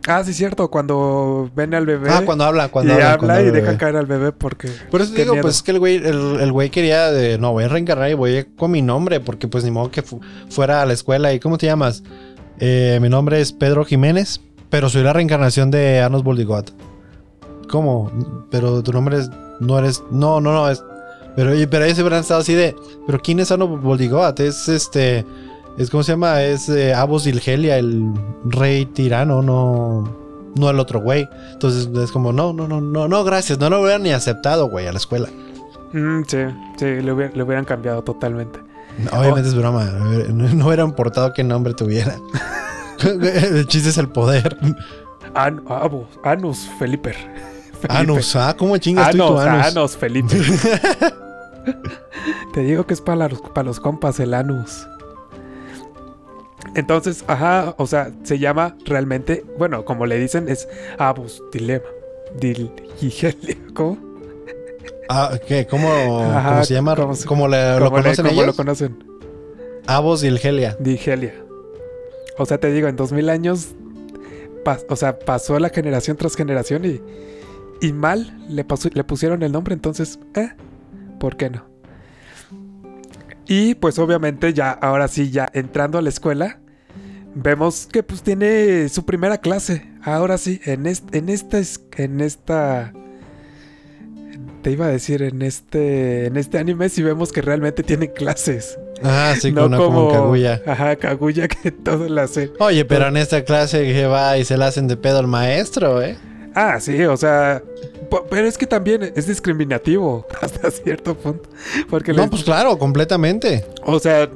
[0.07, 2.09] Ah, sí, cierto, cuando ven al bebé.
[2.09, 3.13] Ah, cuando habla, y cuando habla.
[3.13, 3.77] habla cuando y deja bebé.
[3.77, 4.67] caer al bebé porque.
[4.89, 5.43] Por eso digo, miedo.
[5.43, 8.15] pues es que el güey, el, el güey quería de, no, voy a reencarnar y
[8.15, 11.31] voy con mi nombre, porque pues ni modo que fu- fuera a la escuela.
[11.33, 12.01] ¿Y cómo te llamas?
[12.59, 14.41] Eh, mi nombre es Pedro Jiménez,
[14.71, 16.73] pero soy la reencarnación de Arnold Boldigot.
[17.69, 18.47] ¿Cómo?
[18.49, 20.83] Pero tu nombre es, no eres, no, no, no, es,
[21.35, 22.75] pero, pero ellos se hubieran estado así de,
[23.05, 24.39] pero ¿quién es Arnold Boldigot?
[24.39, 25.25] Es este,
[25.77, 26.41] es ¿cómo se llama?
[26.43, 28.11] Es eh, Abos Dilgelia, el
[28.45, 30.03] rey tirano, no,
[30.55, 31.27] no el otro güey.
[31.53, 34.87] Entonces es como, no, no, no, no, no, gracias, no lo hubieran ni aceptado, güey,
[34.87, 35.29] a la escuela.
[35.93, 36.37] Mm, sí,
[36.77, 38.59] sí, hubiera- le hubieran cambiado totalmente.
[38.97, 39.85] No, Obviamente es broma.
[39.85, 42.15] No, hubiera importado qué nombre tuviera.
[43.03, 44.57] el chiste es el poder.
[45.33, 47.13] An Abo- Anus Felipe.
[47.81, 47.97] Felipe.
[47.97, 49.65] Anus, ah, ¿cómo chingas tú y tu Anos, anus?
[49.67, 50.35] Anos Felipe.
[52.53, 54.87] Te digo que es para los, para los compas el Anus.
[56.75, 60.67] Entonces, ajá, o sea, se llama realmente, bueno, como le dicen, es
[60.97, 61.85] Abus Dilema.
[62.39, 62.71] Dil
[63.73, 63.97] ¿Cómo?
[65.09, 65.67] Ah, ¿qué?
[65.67, 65.89] ¿Cómo,
[66.31, 66.95] Ajá, cómo se llama?
[66.95, 68.55] ¿cómo se- ¿Cómo le- lo ¿Cómo le- conocen cómo lo ellos?
[68.55, 69.03] conocen?
[69.87, 70.77] Avos y Ilgelia.
[70.79, 71.33] Digelia.
[72.37, 73.69] O sea, te digo, en 2000 años,
[74.63, 77.01] pas- o sea, pasó la generación tras generación y,
[77.81, 80.49] y mal le, le pusieron el nombre, entonces, eh,
[81.19, 81.65] ¿por qué no?
[83.47, 86.59] Y pues obviamente ya, ahora sí, ya entrando a la escuela,
[87.35, 89.89] vemos que pues tiene su primera clase.
[90.03, 92.93] Ahora sí, en, est- en esta, es- en esta,
[94.61, 98.77] te iba a decir, en este, en este anime sí vemos que realmente tienen clases.
[99.03, 100.61] Ah, sí, no como, como, Kaguya.
[100.65, 102.51] Ajá, Kaguya que todo la hace.
[102.59, 106.01] Oye, pero en esta clase que va y se la hacen de pedo al maestro,
[106.01, 106.17] ¿eh?
[106.55, 107.63] Ah, sí, o sea,
[108.29, 111.49] pero es que también es discriminativo hasta cierto punto,
[111.89, 113.65] porque No, les- pues claro, completamente.
[113.85, 114.29] o sea,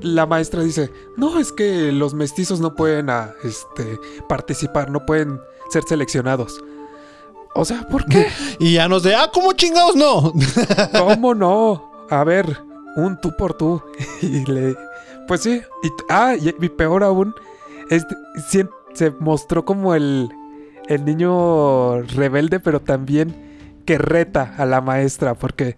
[0.00, 3.98] la maestra dice, "No, es que los mestizos no pueden ah, este
[4.28, 5.40] participar, no pueden
[5.70, 6.60] ser seleccionados."
[7.54, 8.26] O sea, ¿por qué?
[8.58, 10.32] Y ya nos de, ah, ¿cómo chingados no?
[10.98, 11.92] ¿Cómo no?
[12.10, 12.58] A ver,
[12.96, 13.80] un tú por tú.
[14.20, 14.76] Y le.
[15.28, 15.62] Pues sí.
[15.84, 17.32] Y, ah, y, y peor aún,
[17.90, 18.16] este,
[18.94, 20.28] se mostró como el,
[20.88, 23.34] el niño rebelde, pero también
[23.84, 25.34] que reta a la maestra.
[25.34, 25.76] Porque.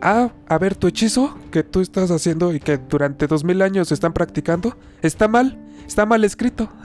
[0.00, 3.90] Ah, a ver, tu hechizo que tú estás haciendo y que durante dos mil años
[3.90, 6.68] están practicando, está mal, está mal escrito.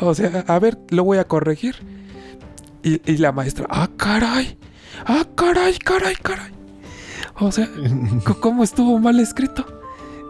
[0.00, 1.74] O sea, a ver, lo voy a corregir.
[2.84, 4.56] Y, y la maestra, ah, caray,
[5.04, 6.52] ah, caray, caray, caray.
[7.40, 7.68] O sea,
[8.40, 9.66] ¿cómo estuvo mal escrito?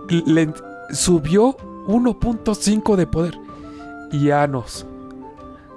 [0.08, 0.52] Le
[0.92, 3.38] subió 1.5 de poder.
[4.12, 4.86] Y Anos.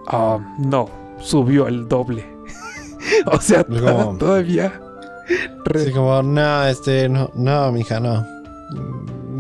[0.08, 0.90] Ah, no,
[1.20, 2.26] subió el doble.
[3.26, 4.80] o sea, como- todavía.
[5.66, 8.26] re- Así como, no, este, no, no, mija, no.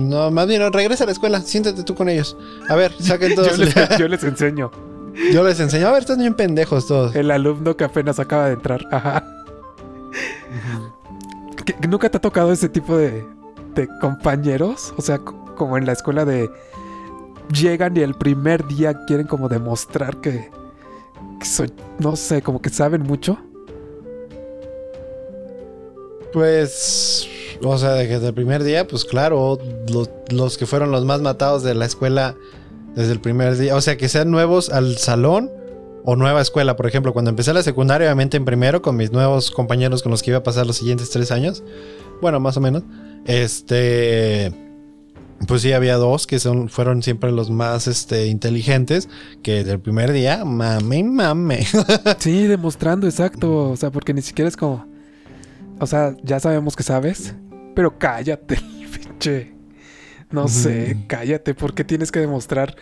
[0.02, 2.36] No, más bien, no, regresa a la escuela, siéntate tú con ellos.
[2.70, 3.58] A ver, saquen todos.
[3.58, 4.72] yo, les, yo les enseño.
[5.32, 7.16] Yo les enseño, a ver, están bien pendejos todos.
[7.16, 8.88] El alumno que apenas acaba de entrar.
[8.92, 9.24] Ajá.
[11.66, 13.26] ¿Que- que ¿Nunca te ha tocado ese tipo de,
[13.76, 14.94] de compañeros?
[14.98, 16.50] O sea, co- como en la escuela de...
[17.52, 20.50] Llegan y el primer día quieren como demostrar que...
[21.40, 23.38] que no sé, como que saben mucho.
[26.32, 27.28] Pues,
[27.64, 29.60] o sea, desde el primer día, pues claro,
[30.32, 32.36] los que fueron los más matados de la escuela
[32.96, 35.52] desde el primer día, o sea, que sean nuevos al salón
[36.06, 39.52] o nueva escuela, por ejemplo, cuando empecé la secundaria, obviamente en primero, con mis nuevos
[39.52, 41.64] compañeros con los que iba a pasar los siguientes tres años,
[42.20, 42.84] bueno, más o menos,
[43.26, 44.52] este,
[45.48, 49.10] pues sí, había dos que son, fueron siempre los más, este, inteligentes,
[49.42, 51.66] que del primer día, mame, mame.
[52.20, 53.70] Sí, demostrando, exacto.
[53.72, 54.86] O sea, porque ni siquiera es como...
[55.80, 57.34] O sea, ya sabemos que sabes,
[57.76, 58.58] pero cállate,
[58.94, 59.54] pinche.
[60.32, 61.04] No sé, Ujú.
[61.08, 62.76] cállate, ¿por qué tienes que demostrar?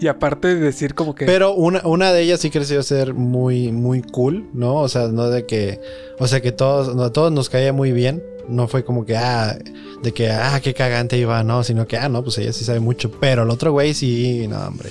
[0.00, 1.24] Y aparte de decir como que...
[1.26, 4.76] Pero una, una de ellas sí creció ser muy, muy cool, ¿no?
[4.76, 5.80] O sea, no de que.
[6.20, 8.22] O sea, que todos, no, a todos nos caía muy bien.
[8.48, 9.56] No fue como que, ah,
[10.02, 12.80] de que, ah, qué cagante iba, no, sino que, ah, no, pues ella sí sabe
[12.80, 13.10] mucho.
[13.20, 14.90] Pero el otro güey sí, no, hombre.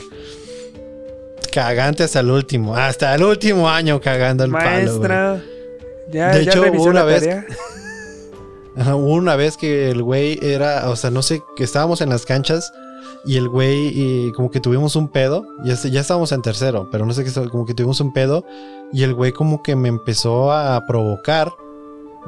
[1.51, 4.97] Cagante hasta el último, hasta el último año cagando el palo.
[4.97, 5.09] güey.
[6.11, 7.27] Ya, De ya hecho, revisó una vez-
[8.77, 12.25] hubo una vez que el güey era, o sea, no sé, que estábamos en las
[12.25, 12.71] canchas
[13.25, 17.05] y el güey y como que tuvimos un pedo, ya, ya estábamos en tercero, pero
[17.05, 18.45] no sé qué, como que tuvimos un pedo
[18.93, 21.51] y el güey como que me empezó a provocar,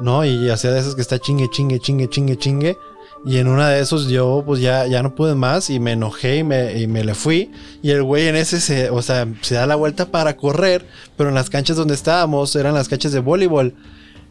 [0.00, 0.24] ¿no?
[0.24, 2.76] Y hacía de esos que está chingue, chingue, chingue, chingue, chingue.
[3.26, 6.38] Y en una de esos yo pues ya, ya no pude más y me enojé
[6.38, 7.50] y me, y me le fui.
[7.82, 10.86] Y el güey en ese se, o sea, se da la vuelta para correr,
[11.18, 13.74] pero en las canchas donde estábamos eran las canchas de voleibol.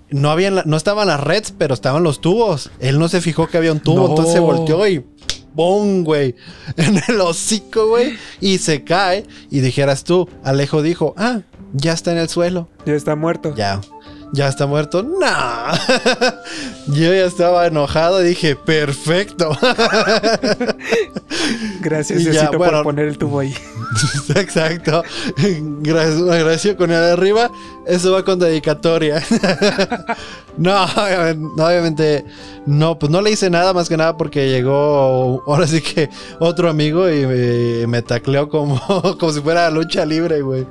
[0.09, 2.71] No, habían la- no estaban las reds, pero estaban los tubos.
[2.79, 4.09] Él no se fijó que había un tubo, No.
[4.09, 5.05] entonces se volteó y
[5.53, 6.35] ¡Bum, güey!
[6.77, 8.17] En el hocico, güey.
[8.39, 9.25] Y se cae.
[9.51, 11.41] Y dijeras tú, Alejo dijo, ah,
[11.73, 12.69] ya está en el suelo.
[12.85, 13.53] Ya está muerto.
[13.55, 13.81] Ya.
[14.31, 15.03] Ya está muerto.
[15.03, 15.27] No.
[16.87, 18.19] Yo ya estaba enojado.
[18.19, 19.49] Dije, perfecto.
[21.81, 22.73] Gracias, ya, Diosito, bueno.
[22.77, 23.55] por poner el tubo ahí.
[24.35, 25.03] Exacto.
[25.81, 27.51] Gracias, agradeció con el de arriba.
[27.85, 29.23] Eso va con dedicatoria.
[30.57, 32.25] no, obviamente, no, obviamente,
[32.65, 36.09] no, pues no le hice nada más que nada porque llegó ahora sí que
[36.39, 38.79] otro amigo y me, me tacleó como,
[39.19, 40.67] como si fuera lucha libre, güey.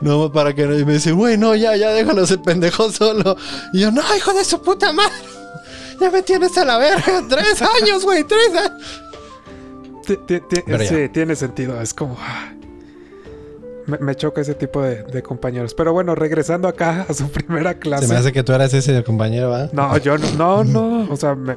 [0.00, 0.76] No, para que no.
[0.76, 3.36] Y me dice, güey, no, ya, ya, déjalo ese pendejo solo.
[3.72, 5.14] Y yo, no, hijo de su puta madre.
[6.00, 7.24] Ya me tienes a la verga.
[7.28, 8.82] Tres años, güey, tres años.
[10.88, 11.80] Sí, tiene sentido.
[11.80, 12.16] Es como.
[13.86, 15.72] Me, me choca ese tipo de, de compañeros.
[15.74, 18.06] Pero bueno, regresando acá a su primera clase.
[18.06, 19.68] Se me hace que tú eras ese compañero, ¿va?
[19.72, 21.12] No, yo no, no, no.
[21.12, 21.56] O sea, me-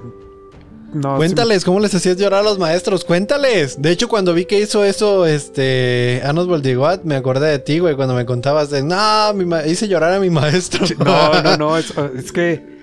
[0.94, 1.18] no.
[1.18, 3.80] Cuéntales cómo les hacías llorar a los maestros, cuéntales.
[3.80, 7.96] De hecho, cuando vi que hizo eso, este, Anos Boldigot, me acordé de ti, güey,
[7.96, 10.88] cuando me contabas de, no, mi ma- hice llorar a mi maestro.
[11.04, 11.78] No, no, no.
[11.78, 12.80] Es, es que.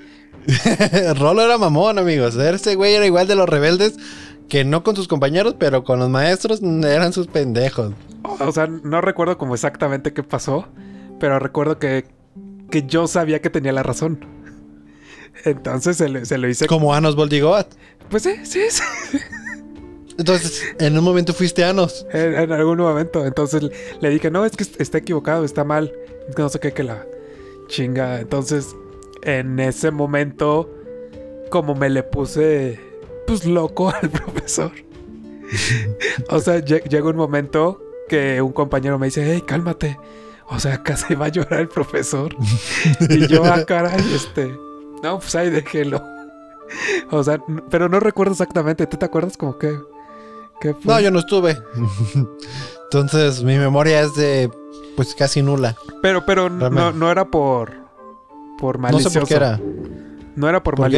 [1.19, 2.37] Rolo era mamón, amigos.
[2.37, 3.95] Ese güey era igual de los rebeldes
[4.49, 7.93] que no con sus compañeros, pero con los maestros eran sus pendejos.
[8.41, 10.67] O sea, no recuerdo como exactamente qué pasó.
[11.19, 12.05] Pero recuerdo que.
[12.71, 14.25] Que yo sabía que tenía la razón.
[15.45, 16.67] Entonces se, le- se lo hice.
[16.67, 17.69] Como Anos Boldigot.
[18.11, 18.83] Pues sí, sí, sí.
[20.19, 22.07] Entonces, en un momento fuiste Anos.
[22.13, 23.25] En, en algún momento.
[23.27, 23.63] Entonces
[24.01, 25.93] le dije, no, es que está equivocado, está mal.
[26.29, 27.07] Es que no sé qué, que la
[27.69, 28.21] chinga.
[28.21, 28.75] Entonces,
[29.23, 30.69] en ese momento,
[31.51, 32.81] como me le puse,
[33.27, 34.73] pues loco al profesor.
[36.31, 39.99] o sea, lle- llega un momento que un compañero me dice, hey, cálmate.
[40.49, 42.37] O sea, casi va a llorar el profesor.
[43.09, 44.57] y yo, ah, caray, este.
[45.03, 46.01] No, pues ahí déjelo.
[47.11, 48.87] O sea, pero no recuerdo exactamente.
[48.87, 49.77] ¿Tú te acuerdas como que?
[50.61, 50.75] fue?
[50.85, 51.57] No, yo no estuve.
[52.85, 54.51] Entonces, mi memoria es de,
[54.97, 55.77] pues, casi nula.
[56.03, 57.73] Pero, pero no, no era por.
[58.59, 59.11] Por No malicioso.
[59.11, 59.61] sé por qué era.
[60.37, 60.97] No era por, ¿Por qué?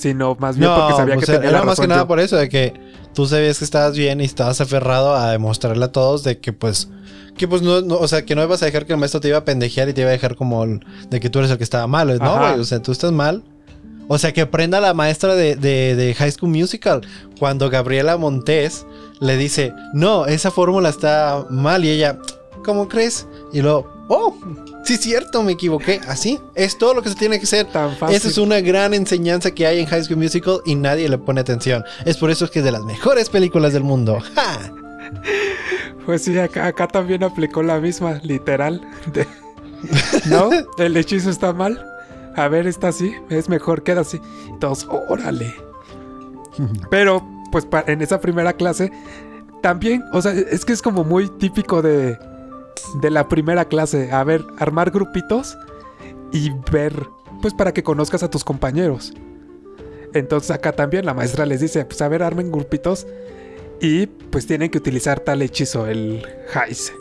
[0.00, 2.20] Sino más bien No, porque sabía que tenía era la más que razón nada por
[2.20, 2.72] eso, de que
[3.14, 6.88] tú sabías que estabas bien y estabas aferrado a demostrarle a todos de que pues,
[7.36, 9.28] que pues no, no, o sea, que no ibas a dejar que el maestro te
[9.28, 10.80] iba a pendejear y te iba a dejar como el-
[11.10, 12.58] de que tú eres el que estaba mal, ¿no, güey?
[12.60, 13.42] O sea, tú estás mal.
[14.12, 17.02] O sea, que aprenda la maestra de, de, de High School Musical
[17.38, 18.84] cuando Gabriela Montes
[19.20, 22.18] le dice, no, esa fórmula está mal y ella,
[22.64, 23.28] ¿cómo crees?
[23.52, 24.34] Y luego, oh,
[24.84, 26.00] sí cierto, me equivoqué.
[26.08, 27.66] Así, es todo lo que se tiene que hacer.
[27.66, 28.16] Tan fácil.
[28.16, 31.40] Esa es una gran enseñanza que hay en High School Musical y nadie le pone
[31.40, 31.84] atención.
[32.04, 34.18] Es por eso que es de las mejores películas del mundo.
[34.34, 34.72] ¡Ja!
[36.06, 38.80] Pues sí, acá, acá también aplicó la misma, literal.
[39.12, 39.26] de-
[40.26, 40.50] ¿No?
[40.78, 41.84] El hechizo está mal.
[42.36, 43.12] A ver, está así.
[43.28, 44.20] Es mejor, queda así.
[44.60, 45.54] Todos, órale.
[46.90, 48.90] Pero, pues en esa primera clase,
[49.62, 52.18] también, o sea, es que es como muy típico de,
[53.00, 54.10] de la primera clase.
[54.12, 55.56] A ver, armar grupitos
[56.32, 56.94] y ver,
[57.42, 59.12] pues para que conozcas a tus compañeros.
[60.14, 63.06] Entonces acá también la maestra les dice, pues a ver, armen grupitos
[63.80, 66.92] y pues tienen que utilizar tal hechizo, el Heise.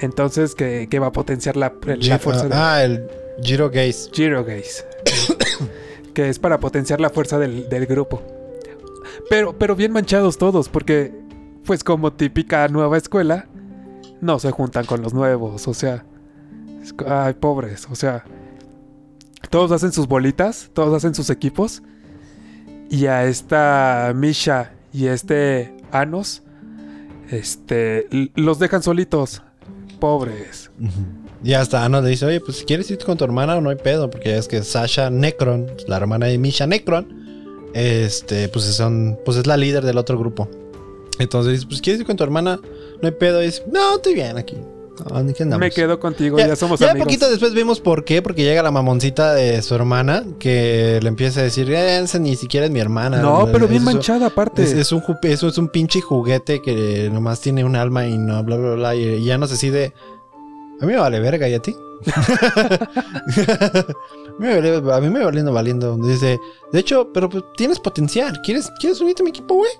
[0.00, 3.08] Entonces que, que va a potenciar la, la fuerza de Ah, el
[3.42, 4.10] Giro Gaze.
[4.12, 4.84] Giro Gaze.
[6.14, 8.22] que es para potenciar la fuerza del, del grupo.
[9.30, 11.12] Pero, pero bien manchados todos, porque,
[11.64, 13.46] pues como típica nueva escuela,
[14.24, 16.04] no se juntan con los nuevos, o sea.
[17.06, 18.24] ay, pobres, o sea.
[19.50, 21.82] Todos hacen sus bolitas, todos hacen sus equipos.
[22.90, 26.42] Y a esta Misha y este Anos,
[27.30, 29.42] este, los dejan solitos.
[30.00, 30.70] Pobres.
[31.42, 33.76] Y hasta Ano le dice, oye, pues si quieres ir con tu hermana, no hay
[33.76, 37.06] pedo, porque es que Sasha Necron, la hermana de Misha Necron,
[37.74, 40.48] este, pues son, pues es la líder del otro grupo.
[41.18, 42.60] Entonces dice, pues quieres ir con tu hermana,
[43.04, 43.42] no hay pedo.
[43.42, 44.56] Y dice, no, estoy bien aquí.
[45.10, 45.60] No, ¿ni qué andamos?".
[45.60, 47.06] Me quedo contigo, ya, somos ya amigos.
[47.06, 51.40] poquito después vimos por qué, porque llega la mamoncita de su hermana que le empieza
[51.40, 53.18] a decir, eh, ni siquiera es mi hermana.
[53.18, 54.62] No, pero bien Es- manchada aparte.
[54.62, 58.42] Es, es un, eso es un pinche juguete que nomás tiene un alma y no,
[58.44, 58.94] bla, bla, bla.
[58.94, 59.92] Y, ya no se decide.
[60.80, 61.74] A mí me vale verga, ¿y a ti?
[62.12, 62.96] a,
[64.38, 65.96] mí me vale, a mí me va valiendo, valiendo.
[65.96, 66.38] Dice,
[66.72, 68.40] de hecho, pero pues, tienes potencial.
[68.42, 69.70] ¿Quieres, ¿Quieres unirte a mi equipo, güey?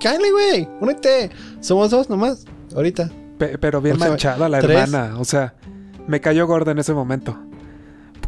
[0.00, 0.68] Cállate, güey.
[0.80, 1.30] Únete.
[1.60, 2.44] Somos dos nomás.
[2.74, 3.10] Ahorita.
[3.38, 4.78] Pe- pero bien Próxima- manchada la tres.
[4.78, 5.18] hermana.
[5.18, 5.54] O sea,
[6.06, 7.38] me cayó gorda en ese momento.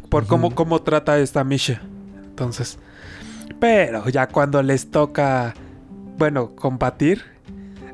[0.08, 1.82] Por cómo, cómo trata esta Misha.
[2.24, 2.78] Entonces.
[3.60, 5.54] Pero ya cuando les toca.
[6.16, 7.22] Bueno, combatir.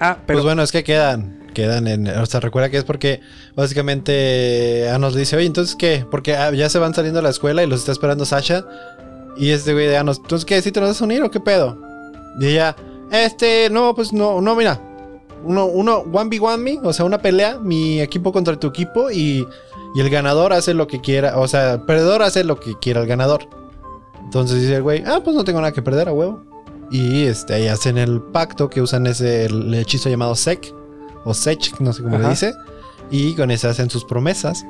[0.01, 0.39] Ah, pero.
[0.39, 1.41] Pues bueno, es que quedan.
[1.55, 2.09] Quedan en.
[2.09, 3.21] O sea, recuerda que es porque
[3.55, 6.07] básicamente Anos le dice, oye, entonces qué?
[6.11, 8.65] Porque ah, ya se van saliendo de la escuela y los está esperando Sasha.
[9.37, 10.61] Y este güey de Anos, entonces qué?
[10.63, 11.81] ¿Sí te nos vas a unir o qué pedo?
[12.41, 12.77] Y ella,
[13.23, 14.81] este, no, pues no, no, mira.
[15.45, 19.11] Uno, uno, one v one me, o sea, una pelea, mi equipo contra tu equipo
[19.11, 19.47] y,
[19.95, 23.03] y el ganador hace lo que quiera, o sea, el perdedor hace lo que quiera
[23.03, 23.47] el ganador.
[24.23, 26.43] Entonces dice el güey, ah, pues no tengo nada que perder a huevo.
[26.91, 30.75] Y este, ahí hacen el pacto que usan ese el hechizo llamado Sek
[31.25, 32.31] o Sech, no sé cómo le Ajá.
[32.31, 32.55] dice.
[33.11, 34.65] Y con ese hacen sus promesas.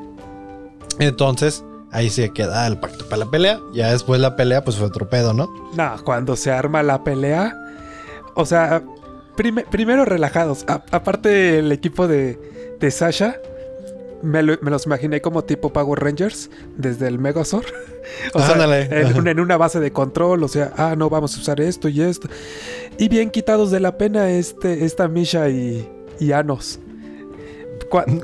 [0.98, 3.60] Entonces, ahí se queda el pacto para la pelea.
[3.72, 5.48] Ya después la pelea, pues fue otro pedo, ¿no?
[5.76, 7.56] No, cuando se arma la pelea.
[8.34, 8.82] O sea,
[9.36, 10.64] prime- primero relajados.
[10.68, 12.38] A- aparte, el equipo de,
[12.80, 13.36] de Sasha.
[14.22, 17.66] Me, lo- me los imaginé como tipo Power Rangers desde el Megazord.
[18.34, 21.58] O sea, en, en una base de control, o sea, ah, no, vamos a usar
[21.62, 22.28] esto y esto.
[22.98, 25.88] Y bien quitados de la pena este, esta Misha y,
[26.20, 26.80] y Anos.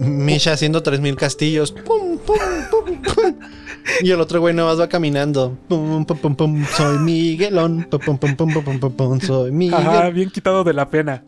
[0.00, 1.72] Misha haciendo 3000 castillos.
[1.72, 2.36] Pum, pum,
[2.70, 3.00] pum.
[4.03, 5.57] Y el otro güey nomás va caminando.
[5.68, 6.64] Pum, pum, pum, pum.
[6.76, 7.86] Soy Miguelón.
[7.91, 9.20] Pum, pum, pum, pum, pum, pum, pum, pum.
[9.20, 9.74] Soy Miguel.
[9.78, 11.24] Ajá, bien quitado de la pena.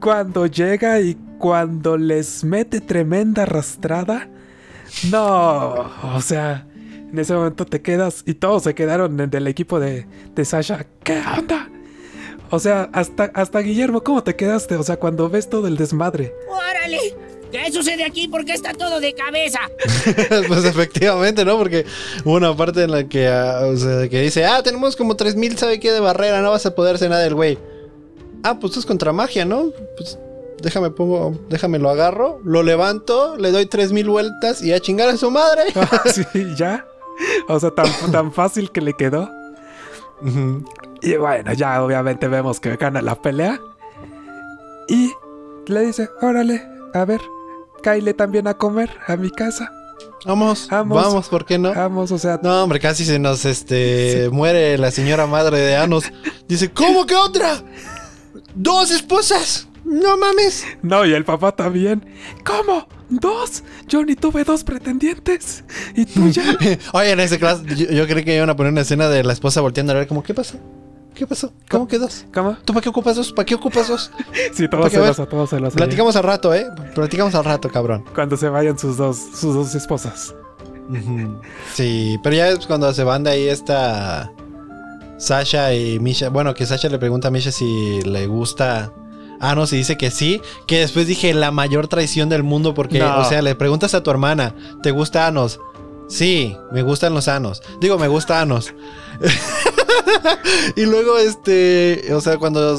[0.00, 4.28] Cuando llega y cuando les mete tremenda arrastrada.
[5.10, 6.66] No, o sea,
[7.10, 10.86] en ese momento te quedas y todos se quedaron en- del equipo de, de Sasha.
[11.02, 11.68] ¿Qué onda?
[12.50, 14.76] O sea, hasta, hasta Guillermo, ¿cómo te quedaste?
[14.76, 16.34] O sea, cuando ves todo el desmadre.
[16.50, 16.98] ¡Órale!
[17.52, 18.28] ¿Qué sucede aquí?
[18.28, 19.60] ¿Por qué está todo de cabeza?
[20.48, 21.58] pues efectivamente, ¿no?
[21.58, 21.84] Porque
[22.24, 25.58] hubo una parte en la que, ah, o sea, que dice, ah, tenemos como 3000,
[25.58, 25.92] ¿sabe qué?
[25.92, 27.58] De barrera, no vas a poder hacer nada del güey.
[28.42, 29.66] Ah, pues esto es contra magia, ¿no?
[29.98, 30.18] Pues
[30.62, 35.16] déjame pongo, déjame lo agarro, lo levanto, le doy 3000 vueltas y a chingar a
[35.18, 35.64] su madre.
[36.06, 36.24] sí,
[36.56, 36.86] ya.
[37.48, 39.30] O sea, tan, tan fácil que le quedó.
[41.02, 43.60] Y bueno, ya obviamente vemos que gana la pelea.
[44.88, 45.12] Y
[45.66, 46.62] le dice, órale,
[46.94, 47.20] a ver,
[47.82, 49.70] cáile también a comer a mi casa.
[50.24, 51.02] vamos, Vamos.
[51.04, 51.74] vamos, ¿por qué no?
[51.74, 56.04] Vamos, o sea, No, hombre, casi se nos este muere la señora madre de Anos.
[56.48, 57.62] Dice, ¿cómo que otra?
[58.54, 59.68] ¡Dos esposas!
[59.84, 60.64] ¡No mames!
[60.82, 62.06] no, y el papá también.
[62.44, 62.86] ¿Cómo?
[63.10, 63.62] ¿Dos?
[63.88, 65.64] Yo ni tuve dos pretendientes.
[65.94, 66.44] ¿Y tú ya?
[66.92, 69.32] Oye, en ese clase, yo, yo creí que iban a poner una escena de la
[69.34, 70.56] esposa volteando a ver como, ¿qué pasó?
[71.14, 71.52] ¿Qué pasó?
[71.70, 72.24] ¿Cómo que dos?
[72.32, 72.56] ¿Cómo?
[72.64, 73.32] ¿Tú para qué ocupas dos?
[73.32, 74.10] ¿Para qué ocupas dos?
[74.54, 75.76] Sí, todo Porque, a ver, celoso, todo celoso.
[75.76, 76.66] Platicamos al rato, ¿eh?
[76.94, 78.04] Platicamos al rato, cabrón.
[78.14, 80.34] Cuando se vayan sus dos, sus dos esposas.
[81.74, 84.32] Sí, pero ya es cuando se van de ahí esta
[85.18, 86.28] Sasha y Misha.
[86.28, 88.92] Bueno, que Sasha le pregunta a Misha si le gusta
[89.40, 90.40] Anos y dice que sí.
[90.66, 93.18] Que después dije la mayor traición del mundo porque, No.
[93.20, 95.60] o sea, le preguntas a tu hermana, ¿te gusta Anos?
[96.08, 97.62] Sí, me gustan los Anos.
[97.80, 98.74] Digo, me gusta Anos.
[100.76, 102.78] y luego este, o sea, cuando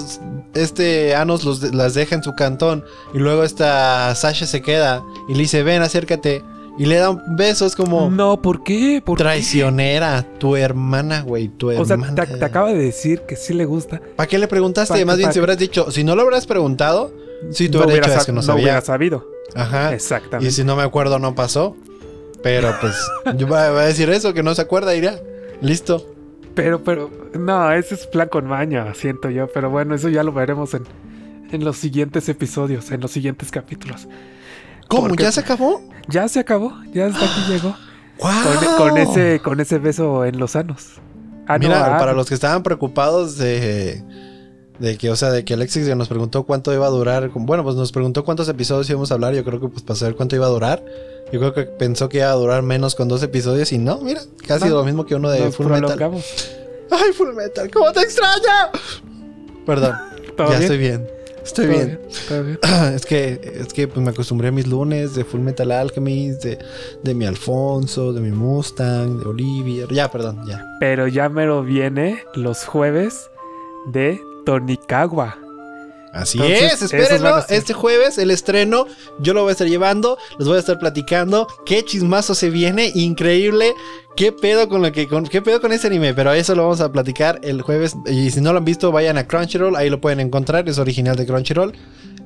[0.53, 5.33] este Anos los, las deja en su cantón y luego esta Sasha se queda y
[5.33, 6.43] le dice, ven, acércate.
[6.77, 7.65] y le da un beso.
[7.65, 9.01] Es como No, ¿por qué?
[9.03, 9.23] ¿Por qué?
[9.23, 10.25] traicionera.
[10.39, 11.47] Tu hermana, güey.
[11.49, 12.15] Tu O sea, hermana.
[12.25, 14.01] te, te acaba de decir que sí le gusta.
[14.15, 14.99] ¿Para qué le preguntaste?
[14.99, 17.11] Pa- Más bien, si hubieras dicho, si no lo hubieras preguntado,
[17.51, 18.63] si tú no hubieras hubiera, dicho, es que no no sabía.
[18.63, 19.27] hubiera sabido.
[19.55, 19.93] Ajá.
[19.93, 20.47] Exactamente.
[20.49, 21.75] Y si no me acuerdo, no pasó.
[22.43, 22.95] Pero pues,
[23.37, 25.15] yo voy a decir eso, que no se acuerda, irá.
[25.61, 26.13] Listo.
[26.55, 29.47] Pero, pero, no, ese es plan con maña, siento yo.
[29.47, 30.83] Pero bueno, eso ya lo veremos en,
[31.51, 34.07] en los siguientes episodios, en los siguientes capítulos.
[34.87, 35.07] ¿Cómo?
[35.07, 35.81] Porque- ¿Ya se acabó?
[36.07, 37.75] Ya se acabó, ya hasta aquí llegó.
[38.19, 38.31] ¡Wow!
[38.77, 40.99] Con, con ese, con ese beso en los sanos.
[41.47, 44.03] Ah, no, Mira, ah, para los que estaban preocupados de,
[44.79, 47.29] de que, o sea, de que Alexis nos preguntó cuánto iba a durar.
[47.33, 49.33] Bueno, pues nos preguntó cuántos episodios íbamos a hablar.
[49.33, 50.83] Yo creo que pues para saber cuánto iba a durar.
[51.31, 54.21] Yo creo que pensó que iba a durar menos con dos episodios y no, mira,
[54.47, 56.11] casi No, lo mismo que uno de Full Metal.
[56.91, 57.71] ¡Ay, Full Metal!
[57.71, 58.71] ¿Cómo te extraño?
[59.65, 59.95] Perdón,
[60.37, 60.61] ¿Todo ya bien?
[60.61, 61.07] estoy bien.
[61.43, 61.99] Estoy ¿Todo bien.
[62.27, 62.59] ¿Todo bien?
[62.95, 66.59] Es que, es que pues, me acostumbré a mis lunes de Full Metal Alchemist, de,
[67.01, 69.87] de mi Alfonso, de mi Mustang, de Olivia.
[69.89, 70.63] Ya, perdón, ya.
[70.79, 73.29] Pero ya mero viene los jueves
[73.91, 75.37] de Tonicagua.
[76.13, 77.43] Así Entonces, es, espérenlo.
[77.49, 78.85] Este jueves, el estreno,
[79.19, 81.47] yo lo voy a estar llevando, les voy a estar platicando.
[81.65, 83.73] Qué chismazo se viene, increíble.
[84.15, 86.13] ¿Qué pedo con lo que con, qué pedo con ese anime?
[86.13, 87.95] Pero eso lo vamos a platicar el jueves.
[88.05, 91.15] Y si no lo han visto, vayan a Crunchyroll, ahí lo pueden encontrar, es original
[91.15, 91.73] de Crunchyroll.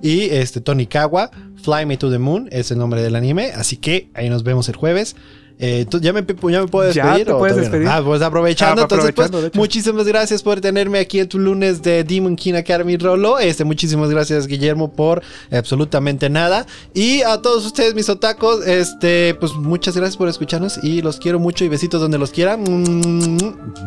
[0.01, 1.31] Y este Tony Kawa,
[1.63, 3.53] Fly Me to the Moon, es el nombre del anime.
[3.55, 5.15] Así que ahí nos vemos el jueves.
[5.59, 7.25] Eh, ¿tú- ¿ya, me, ¿Ya me puedo ¿Ya despedir?
[7.25, 7.61] te o puedes todavía no?
[7.61, 7.87] despedir?
[7.87, 8.81] Ah, pues aprovechando.
[8.81, 9.59] Ah, entonces, pues, aprovechando, de hecho.
[9.59, 13.39] muchísimas gracias por tenerme aquí en tu lunes de Demon King Academy Rolo.
[13.39, 16.65] Este, muchísimas gracias, Guillermo, por absolutamente nada.
[16.93, 21.39] Y a todos ustedes, mis otacos, este, pues muchas gracias por escucharnos y los quiero
[21.39, 22.61] mucho y besitos donde los quieran.
[22.61, 23.37] Mm,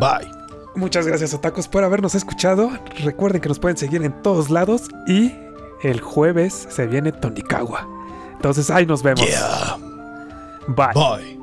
[0.01, 0.29] Bye.
[0.77, 2.71] Muchas gracias, Otacos, por habernos escuchado.
[3.05, 4.83] Recuerden que nos pueden seguir en todos lados.
[5.07, 5.33] Y
[5.83, 7.89] el jueves se viene Tonicagua.
[8.35, 9.27] Entonces ahí nos vemos.
[9.27, 9.77] Yeah.
[10.68, 10.95] Bye.
[10.95, 11.39] Bye.